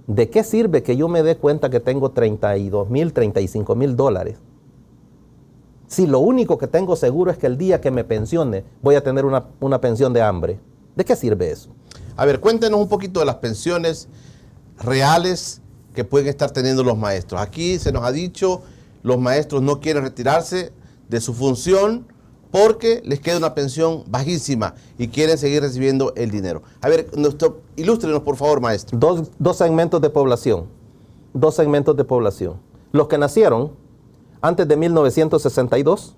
[0.08, 4.38] ¿De qué sirve que yo me dé cuenta que tengo 32 mil, 35 mil dólares?
[5.88, 9.04] Si lo único que tengo seguro es que el día que me pensione voy a
[9.04, 10.60] tener una, una pensión de hambre.
[10.96, 11.70] ¿De qué sirve eso?
[12.18, 14.08] A ver, cuéntenos un poquito de las pensiones
[14.80, 15.62] reales
[15.96, 17.42] que pueden estar teniendo los maestros.
[17.42, 18.62] Aquí se nos ha dicho,
[19.02, 20.72] los maestros no quieren retirarse
[21.10, 22.06] de su función
[22.52, 26.62] porque les queda una pensión bajísima y quieren seguir recibiendo el dinero.
[26.82, 28.98] A ver, nuestro, ilústrenos por favor, maestro.
[28.98, 30.66] Dos, dos segmentos de población.
[31.34, 32.58] Dos segmentos de población.
[32.92, 33.72] Los que nacieron
[34.42, 36.16] antes de 1962,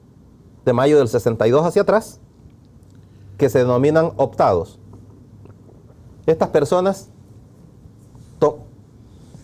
[0.65, 2.19] de mayo del 62 hacia atrás,
[3.37, 4.79] que se denominan optados.
[6.25, 7.09] Estas personas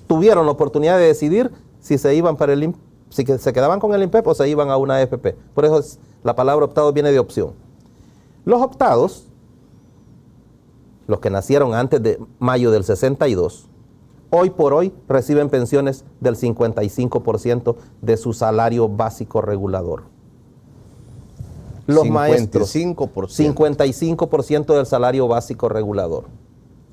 [0.08, 2.74] tuvieron la oportunidad de decidir si se iban para el
[3.10, 5.36] si que- se quedaban con el INPEP o se iban a una AFP.
[5.54, 7.52] Por eso es- la palabra optado viene de opción.
[8.46, 9.28] Los optados,
[11.08, 13.68] los que nacieron antes de mayo del 62,
[14.32, 20.04] hoy por hoy reciben pensiones del 55% de su salario básico regulador.
[21.86, 23.36] Los maestros, 55%.
[23.36, 26.26] 55% del salario básico regulador.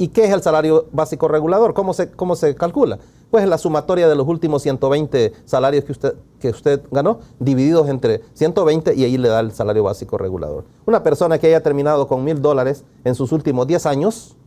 [0.01, 1.74] ¿Y qué es el salario básico regulador?
[1.74, 2.98] ¿Cómo se, cómo se calcula?
[3.30, 7.86] Pues es la sumatoria de los últimos 120 salarios que usted, que usted ganó, divididos
[7.86, 10.64] entre 120 y ahí le da el salario básico regulador.
[10.86, 14.38] Una persona que haya terminado con mil dólares en sus últimos 10 años,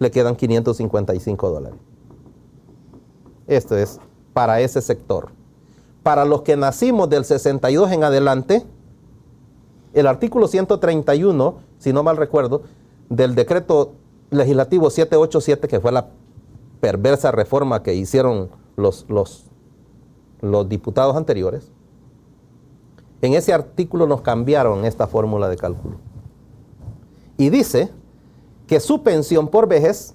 [0.00, 1.78] le quedan 555 dólares.
[3.46, 4.00] Esto es
[4.32, 5.28] para ese sector.
[6.02, 8.66] Para los que nacimos del 62 en adelante,
[9.92, 12.62] el artículo 131, si no mal recuerdo,
[13.10, 13.92] del decreto
[14.30, 16.08] legislativo 787, que fue la
[16.80, 19.48] perversa reforma que hicieron los, los,
[20.68, 21.70] diputados anteriores,
[23.20, 25.98] en ese artículo nos cambiaron esta fórmula de cálculo.
[27.36, 27.90] Y dice
[28.66, 30.14] que su pensión por vejez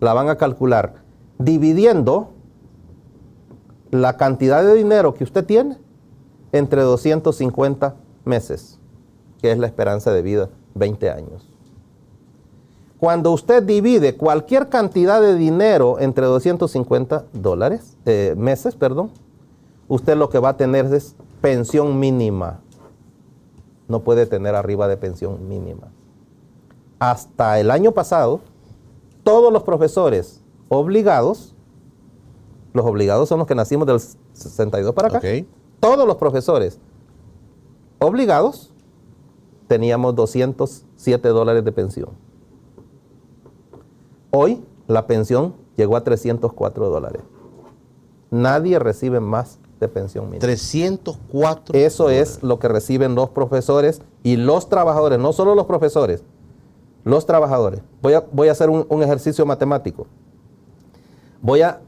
[0.00, 0.96] la van a calcular
[1.38, 2.32] dividiendo
[3.90, 5.78] la cantidad de dinero que usted tiene
[6.52, 8.78] entre 250 meses,
[9.40, 11.49] que es la esperanza de vida, 20 años.
[13.00, 19.10] Cuando usted divide cualquier cantidad de dinero entre 250 dólares, eh, meses, perdón,
[19.88, 22.60] usted lo que va a tener es pensión mínima.
[23.88, 25.88] No puede tener arriba de pensión mínima.
[26.98, 28.42] Hasta el año pasado,
[29.24, 31.54] todos los profesores obligados,
[32.74, 33.98] los obligados son los que nacimos del
[34.34, 35.22] 62 para acá,
[35.80, 36.78] todos los profesores
[37.98, 38.74] obligados
[39.68, 42.29] teníamos 207 dólares de pensión.
[44.30, 47.22] Hoy la pensión llegó a 304 dólares.
[48.30, 50.40] Nadie recibe más de pensión mínima.
[50.40, 51.76] 304.
[51.76, 56.22] Eso es lo que reciben los profesores y los trabajadores, no solo los profesores,
[57.04, 57.80] los trabajadores.
[58.02, 60.06] Voy a, voy a hacer un, un ejercicio matemático.
[61.40, 61.80] Voy a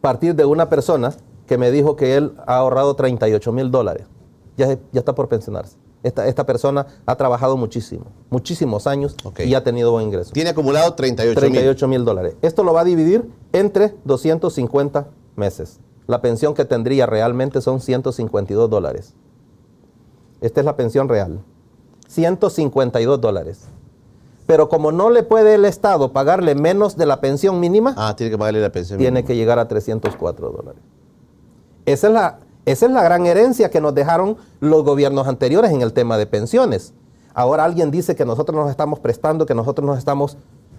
[0.00, 1.14] partir de una persona
[1.46, 4.06] que me dijo que él ha ahorrado 38 mil dólares.
[4.56, 5.76] Ya, ya está por pensionarse.
[6.02, 10.30] Esta, esta persona ha trabajado muchísimo, muchísimos años y ha tenido buen ingreso.
[10.32, 11.50] Tiene acumulado 38 mil.
[11.50, 12.36] 38 mil dólares.
[12.40, 15.80] Esto lo va a dividir entre 250 meses.
[16.06, 19.14] La pensión que tendría realmente son 152 dólares.
[20.40, 21.40] Esta es la pensión real.
[22.06, 23.62] 152 dólares.
[24.46, 28.30] Pero como no le puede el Estado pagarle menos de la pensión mínima, Ah, tiene
[28.30, 28.98] que pagarle la pensión.
[28.98, 30.80] tiene que llegar a 304 dólares.
[31.84, 32.38] Esa es, la,
[32.72, 36.26] esa es la gran herencia que nos dejaron los gobiernos anteriores en el tema de
[36.26, 36.92] pensiones.
[37.34, 40.36] Ahora alguien dice que nosotros nos estamos prestando, que nosotros nos estamos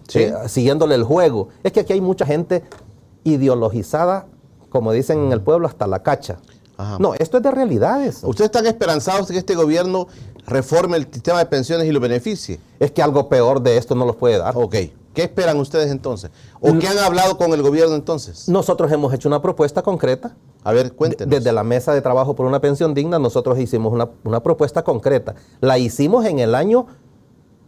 [0.07, 0.19] Sí.
[0.19, 1.49] eh, siguiéndole el juego.
[1.63, 2.63] Es que aquí hay mucha gente
[3.23, 4.25] ideologizada,
[4.69, 6.37] como dicen en el pueblo, hasta la cacha.
[6.77, 6.97] Ajá.
[6.99, 8.21] No, esto es de realidades.
[8.23, 10.07] ¿Ustedes están esperanzados de que este gobierno
[10.47, 12.59] reforme el sistema de pensiones y lo beneficie?
[12.79, 14.55] Es que algo peor de esto no los puede dar.
[14.57, 14.75] Ok.
[15.13, 16.31] ¿Qué esperan ustedes entonces?
[16.61, 18.47] ¿O qué han hablado con el gobierno entonces?
[18.47, 21.29] Nosotros hemos hecho una propuesta concreta A ver, cuéntenos.
[21.33, 25.35] Desde la mesa de trabajo por una pensión digna, nosotros hicimos una, una propuesta concreta.
[25.61, 26.85] La hicimos en el año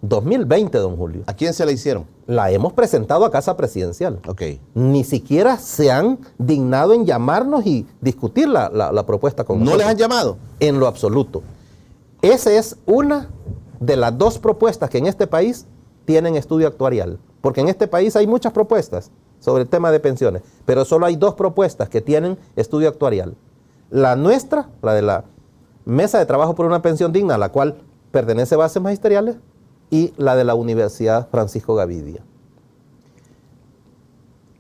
[0.02, 1.24] 2020, don Julio.
[1.28, 2.06] ¿A quién se la hicieron?
[2.26, 4.20] La hemos presentado a Casa Presidencial.
[4.28, 4.42] Ok.
[4.74, 9.66] Ni siquiera se han dignado en llamarnos y discutir la, la- la propuesta con ¿No
[9.66, 9.84] nosotros.
[9.86, 10.38] les han llamado?
[10.60, 11.44] En lo absoluto.
[12.22, 13.30] Esa es una
[13.80, 15.66] de las dos propuestas que en este país
[16.06, 17.20] tienen estudio actuarial.
[17.42, 19.12] Porque en este país hay muchas propuestas
[19.42, 23.36] sobre el tema de pensiones, pero solo hay dos propuestas que tienen estudio actuarial.
[23.90, 25.26] La nuestra, la de la
[25.84, 27.76] Mesa de Trabajo por una Pensión Digna, a la cual
[28.12, 29.36] pertenece Bases Magisteriales,
[29.90, 32.24] y la de la Universidad Francisco Gavidia.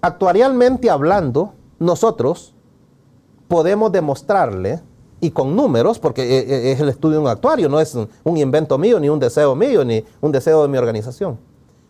[0.01, 2.53] Actuarialmente hablando, nosotros
[3.47, 4.81] podemos demostrarle,
[5.21, 8.37] y con números, porque e- e- es el estudio de un actuario, no es un
[8.37, 11.37] invento mío, ni un deseo mío, ni un deseo de mi organización.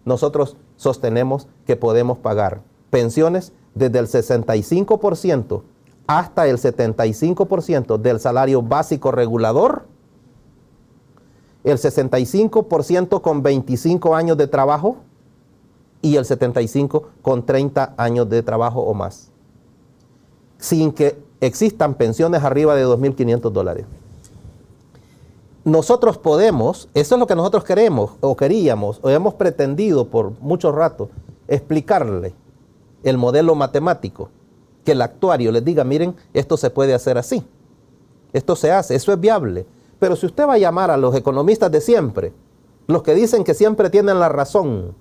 [0.04, 2.62] Nosotros sostenemos que podemos pagar
[2.92, 5.64] pensiones desde el 65%
[6.06, 9.86] hasta el 75% del salario básico regulador,
[11.64, 14.98] el 65% con 25 años de trabajo
[16.04, 19.32] y el 75% con 30 años de trabajo o más
[20.62, 23.86] sin que existan pensiones arriba de 2.500 dólares.
[25.64, 30.72] nosotros podemos, eso es lo que nosotros queremos o queríamos o hemos pretendido por mucho
[30.72, 31.10] rato,
[31.48, 32.34] explicarle
[33.04, 34.30] el modelo matemático,
[34.84, 37.46] que el actuario les diga, miren, esto se puede hacer así,
[38.34, 39.66] esto se hace, eso es viable.
[40.00, 42.34] Pero si usted va a llamar a los economistas de siempre,
[42.88, 44.96] los que dicen que siempre tienen la razón,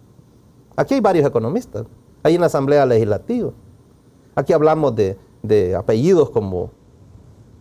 [0.76, 1.86] aquí hay varios economistas,
[2.22, 3.50] hay en la Asamblea Legislativa,
[4.34, 6.70] aquí hablamos de, de apellidos como,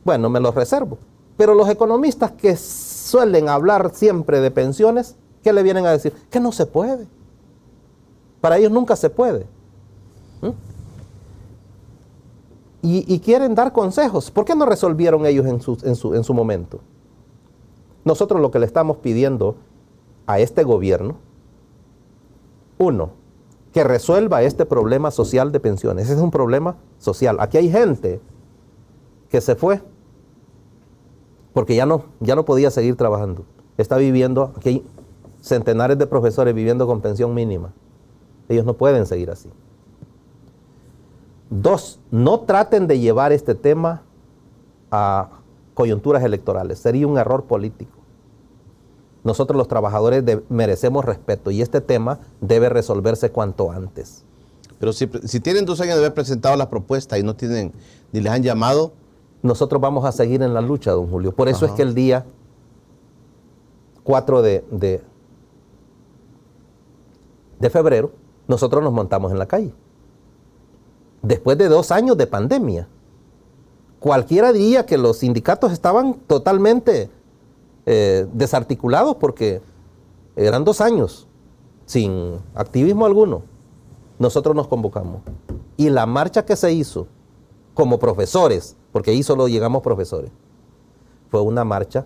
[0.03, 0.97] bueno, me los reservo,
[1.37, 6.11] pero los economistas que suelen hablar siempre de pensiones, ¿qué le vienen a decir?
[6.29, 7.07] Que no se puede.
[8.41, 9.47] Para ellos nunca se puede.
[10.41, 10.49] ¿Mm?
[12.81, 14.31] Y, quieren dar consejos.
[14.31, 16.79] ¿Por qué no resolvieron ellos en su, en, su, en su momento?
[18.05, 19.57] Nosotros lo que le estamos pidiendo
[20.25, 21.17] a este gobierno,
[22.77, 23.11] uno,
[23.73, 26.05] que resuelva este problema social de pensiones.
[26.05, 27.37] Ese es un problema social.
[27.41, 28.21] Aquí hay gente
[29.29, 29.81] que se fue
[31.53, 33.43] porque ya no, ya no podía seguir trabajando.
[33.77, 34.85] Está viviendo, aquí hay
[35.41, 37.73] centenares de profesores viviendo con pensión mínima.
[38.47, 39.49] Ellos no pueden seguir así.
[41.49, 44.03] Dos, no traten de llevar este tema
[44.91, 45.29] a
[45.73, 46.79] coyunturas electorales.
[46.79, 47.97] Sería un error político.
[49.23, 54.23] Nosotros los trabajadores merecemos respeto y este tema debe resolverse cuanto antes.
[54.79, 57.73] Pero si, tienen dos años de haber presentado la propuesta y no tienen,
[58.11, 58.93] ni les han llamado.
[59.41, 61.33] Nosotros vamos a seguir en la lucha, don Julio.
[61.33, 62.25] Por eso es que el día
[64.03, 65.01] 4 de, de,
[67.59, 68.11] de febrero,
[68.47, 69.73] nosotros nos montamos en la calle
[71.21, 72.87] después de dos años de pandemia.
[73.99, 77.09] Cualquiera diría que los sindicatos estaban totalmente
[77.85, 79.61] eh, desarticulados porque
[80.35, 81.27] eran dos años
[81.85, 83.41] sin activismo alguno.
[84.19, 85.21] Nosotros nos convocamos.
[85.75, 87.07] Y la marcha que se hizo
[87.73, 90.31] como profesores, porque ahí solo llegamos profesores,
[91.29, 92.05] fue una marcha,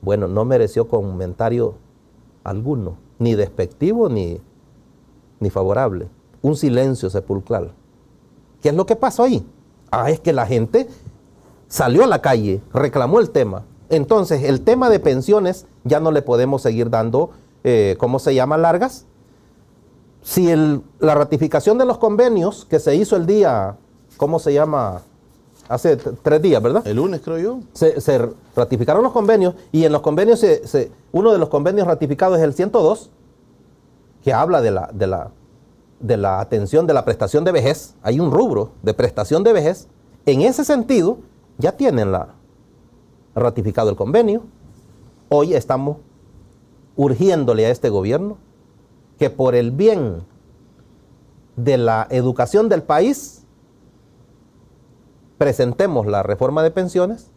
[0.00, 1.74] bueno, no mereció comentario
[2.44, 4.40] alguno, ni despectivo ni,
[5.40, 6.08] ni favorable.
[6.40, 7.72] Un silencio sepulcral.
[8.62, 9.46] ¿Qué es lo que pasó ahí?
[9.90, 10.88] Ah, es que la gente
[11.68, 13.64] salió a la calle, reclamó el tema.
[13.90, 17.30] Entonces, el tema de pensiones ya no le podemos seguir dando,
[17.64, 18.56] eh, ¿cómo se llama?
[18.58, 19.06] Largas.
[20.22, 20.48] Si
[20.98, 23.76] la ratificación de los convenios que se hizo el día,
[24.16, 25.02] ¿cómo se llama?
[25.68, 26.86] Hace tres días, ¿verdad?
[26.86, 27.60] El lunes, creo yo.
[27.72, 28.18] Se,
[28.56, 30.44] ratificaron los convenios y en los convenios,
[31.12, 33.10] uno de los convenios ratificados es el 102,
[34.22, 35.30] que habla de la, de la
[36.00, 39.88] de la atención de la prestación de vejez, hay un rubro de prestación de vejez,
[40.26, 41.18] en ese sentido
[41.58, 42.34] ya tienen la,
[43.34, 44.42] ratificado el convenio.
[45.28, 45.98] Hoy estamos
[46.96, 48.38] urgiéndole a este gobierno
[49.18, 50.22] que por el bien
[51.56, 53.44] de la educación del país
[55.38, 57.30] presentemos la reforma de pensiones,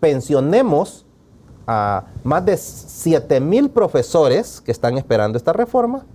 [0.00, 1.06] pensionemos
[1.66, 6.06] a más de 7 mil profesores que están esperando esta reforma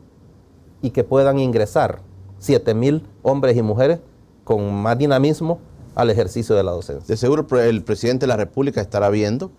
[0.83, 2.01] y que puedan ingresar
[2.39, 3.99] 7 mil hombres y mujeres
[4.43, 5.59] con más dinamismo
[5.95, 7.07] al ejercicio de la docencia.
[7.07, 9.49] De seguro el presidente de la República estará viendo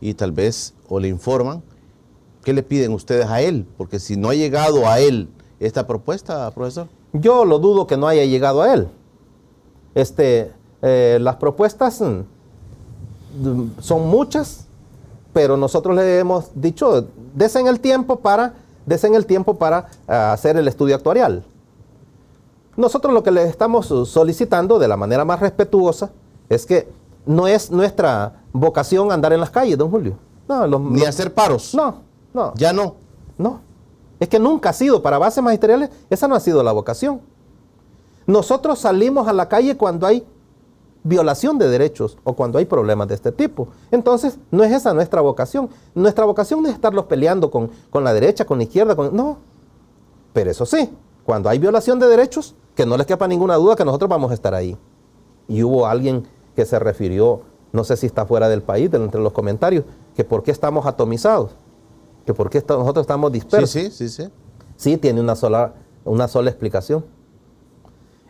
[0.00, 1.62] y tal vez o le informan
[2.44, 6.50] qué le piden ustedes a él, porque si no ha llegado a él esta propuesta,
[6.50, 6.88] profesor.
[7.14, 8.88] Yo lo dudo que no haya llegado a él.
[9.94, 14.66] Este, eh, las propuestas mm, son muchas,
[15.32, 18.52] pero nosotros le hemos dicho, desen el tiempo para
[18.86, 21.44] desen el tiempo para ah, hacer el estudio actuarial.
[22.76, 26.10] Nosotros lo que le estamos solicitando de la manera más respetuosa
[26.48, 26.88] es que
[27.24, 30.16] no es nuestra vocación andar en las calles, don Julio.
[30.90, 31.74] Ni hacer paros.
[31.74, 32.52] No, no.
[32.56, 32.96] Ya no.
[33.38, 33.60] No.
[34.20, 37.20] Es que nunca ha sido, para bases magisteriales, esa no ha sido la vocación.
[38.26, 40.26] Nosotros salimos a la calle cuando hay
[41.04, 43.68] violación de derechos o cuando hay problemas de este tipo.
[43.90, 45.68] Entonces, no es esa nuestra vocación.
[45.94, 49.14] Nuestra vocación no es estarlos peleando con, la derecha, con la izquierda, con...
[49.14, 49.38] no.
[50.32, 50.90] Pero eso sí,
[51.24, 54.34] cuando hay violación de derechos, que no les quepa ninguna duda que nosotros vamos a
[54.34, 54.76] estar ahí.
[55.46, 56.26] Y hubo alguien
[56.56, 57.42] que se refirió,
[57.72, 59.84] no sé si está fuera del país, entre los comentarios,
[60.16, 61.52] que por qué estamos atomizados,
[62.24, 63.70] que por qué nosotros estamos dispersos.
[63.70, 64.30] Sí, sí, sí, sí.
[64.76, 65.74] Sí, tiene una sola,
[66.04, 67.04] una sola explicación.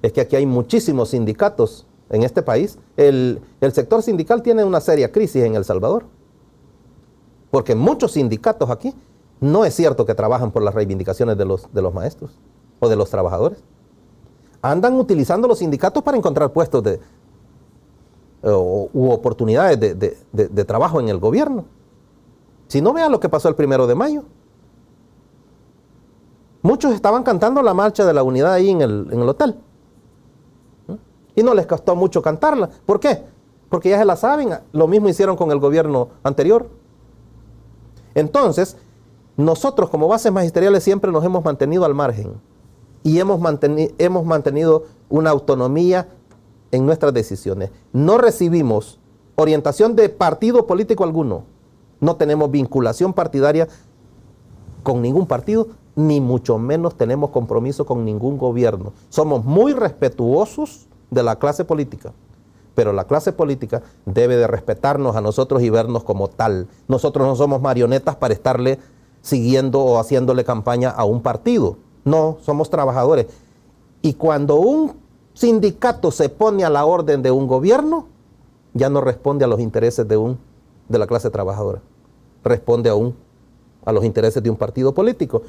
[0.02, 3.40] Es que aquí hay muchísimos sindicatos en este país, el,
[3.72, 6.04] sector sindical tiene una seria crisis en El Salvador.
[7.50, 8.94] Porque muchos sindicatos aquí
[9.40, 12.30] no es cierto que trabajan por las reivindicaciones de los, de los maestros
[12.78, 13.58] o de los trabajadores.
[14.62, 17.00] Andan utilizando los sindicatos para encontrar puestos de,
[18.42, 19.98] u oportunidades
[20.32, 21.64] de, trabajo en el gobierno.
[22.68, 24.22] Si no vean lo que pasó el primero de mayo.
[26.62, 29.56] Muchos estaban cantando la marcha de la unidad ahí en el, en el hotel.
[31.34, 32.70] Y no les costó mucho cantarla.
[32.86, 33.22] ¿Por qué?
[33.68, 34.50] Porque ya se la saben.
[34.72, 36.68] Lo mismo hicieron con el gobierno anterior.
[38.14, 38.76] Entonces,
[39.36, 42.34] nosotros como bases magisteriales siempre nos hemos mantenido al margen
[43.02, 43.40] y hemos,
[43.98, 46.08] hemos mantenido una autonomía
[46.70, 47.70] en nuestras decisiones.
[47.92, 49.00] No recibimos
[49.36, 51.44] orientación de partido político alguno.
[52.00, 53.68] No tenemos vinculación partidaria
[54.82, 58.92] con ningún partido, ni mucho menos tenemos compromiso con ningún gobierno.
[59.08, 62.12] Somos muy respetuosos de la clase política,
[62.74, 66.66] pero la clase política debe de respetarnos a nosotros y vernos como tal.
[66.88, 68.78] Nosotros no somos marionetas para estarle
[69.22, 71.76] siguiendo o haciéndole campaña a un partido.
[72.04, 73.26] No, somos trabajadores.
[74.02, 74.96] Y cuando un
[75.32, 78.06] sindicato se pone a la orden de un gobierno,
[78.74, 80.38] ya no responde a los intereses de, un,
[80.88, 81.80] de la clase trabajadora,
[82.42, 83.14] responde a, un,
[83.84, 85.42] a los intereses de un partido político.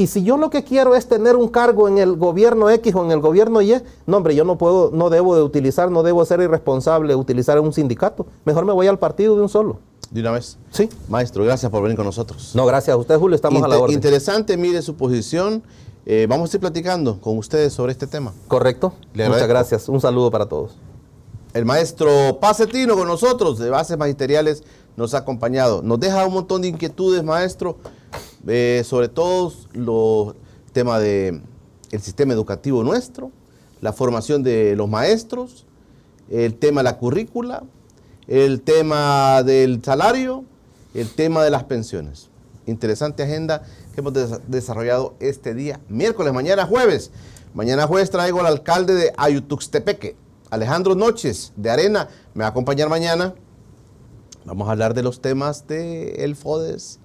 [0.00, 3.04] Y si yo lo que quiero es tener un cargo en el gobierno X o
[3.04, 6.24] en el gobierno Y, no hombre, yo no puedo, no debo de utilizar, no debo
[6.24, 8.24] ser irresponsable utilizar un sindicato.
[8.44, 9.80] Mejor me voy al partido de un solo.
[10.12, 10.56] De una vez.
[10.70, 10.88] Sí.
[11.08, 12.52] Maestro, gracias por venir con nosotros.
[12.54, 13.96] No, gracias a usted, Julio, estamos a la orden.
[13.96, 15.64] Interesante, mire su posición.
[16.06, 18.32] Eh, vamos a ir platicando con ustedes sobre este tema.
[18.46, 18.92] Correcto.
[19.14, 19.88] Muchas gracias.
[19.88, 20.76] Un saludo para todos.
[21.54, 24.62] El maestro Pacetino con nosotros, de Bases Magisteriales,
[24.96, 25.82] nos ha acompañado.
[25.82, 27.78] Nos deja un montón de inquietudes, maestro,
[28.46, 30.34] eh, sobre todo los
[30.72, 31.42] temas del
[32.00, 33.30] sistema educativo nuestro,
[33.80, 35.64] la formación de los maestros,
[36.30, 37.64] el tema de la currícula,
[38.26, 40.44] el tema del salario,
[40.94, 42.28] el tema de las pensiones.
[42.66, 43.62] Interesante agenda
[43.94, 47.10] que hemos des- desarrollado este día, miércoles, mañana jueves.
[47.54, 50.16] Mañana jueves traigo al alcalde de Ayutuxtepeque,
[50.50, 52.08] Alejandro Noches, de Arena.
[52.34, 53.34] Me va a acompañar mañana.
[54.44, 56.98] Vamos a hablar de los temas del FODES,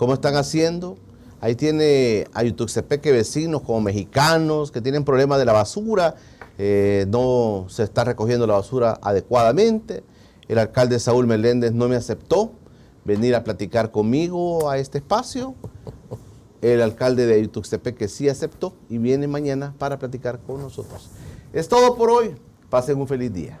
[0.00, 0.96] cómo están haciendo.
[1.42, 6.14] Ahí tiene Ayutuxtepeque vecinos como mexicanos que tienen problemas de la basura,
[6.56, 10.02] eh, no se está recogiendo la basura adecuadamente.
[10.48, 12.52] El alcalde Saúl Meléndez no me aceptó
[13.04, 15.54] venir a platicar conmigo a este espacio.
[16.62, 21.10] El alcalde de Ayutuxtepeque sí aceptó y viene mañana para platicar con nosotros.
[21.52, 22.36] Es todo por hoy.
[22.70, 23.60] Pasen un feliz día.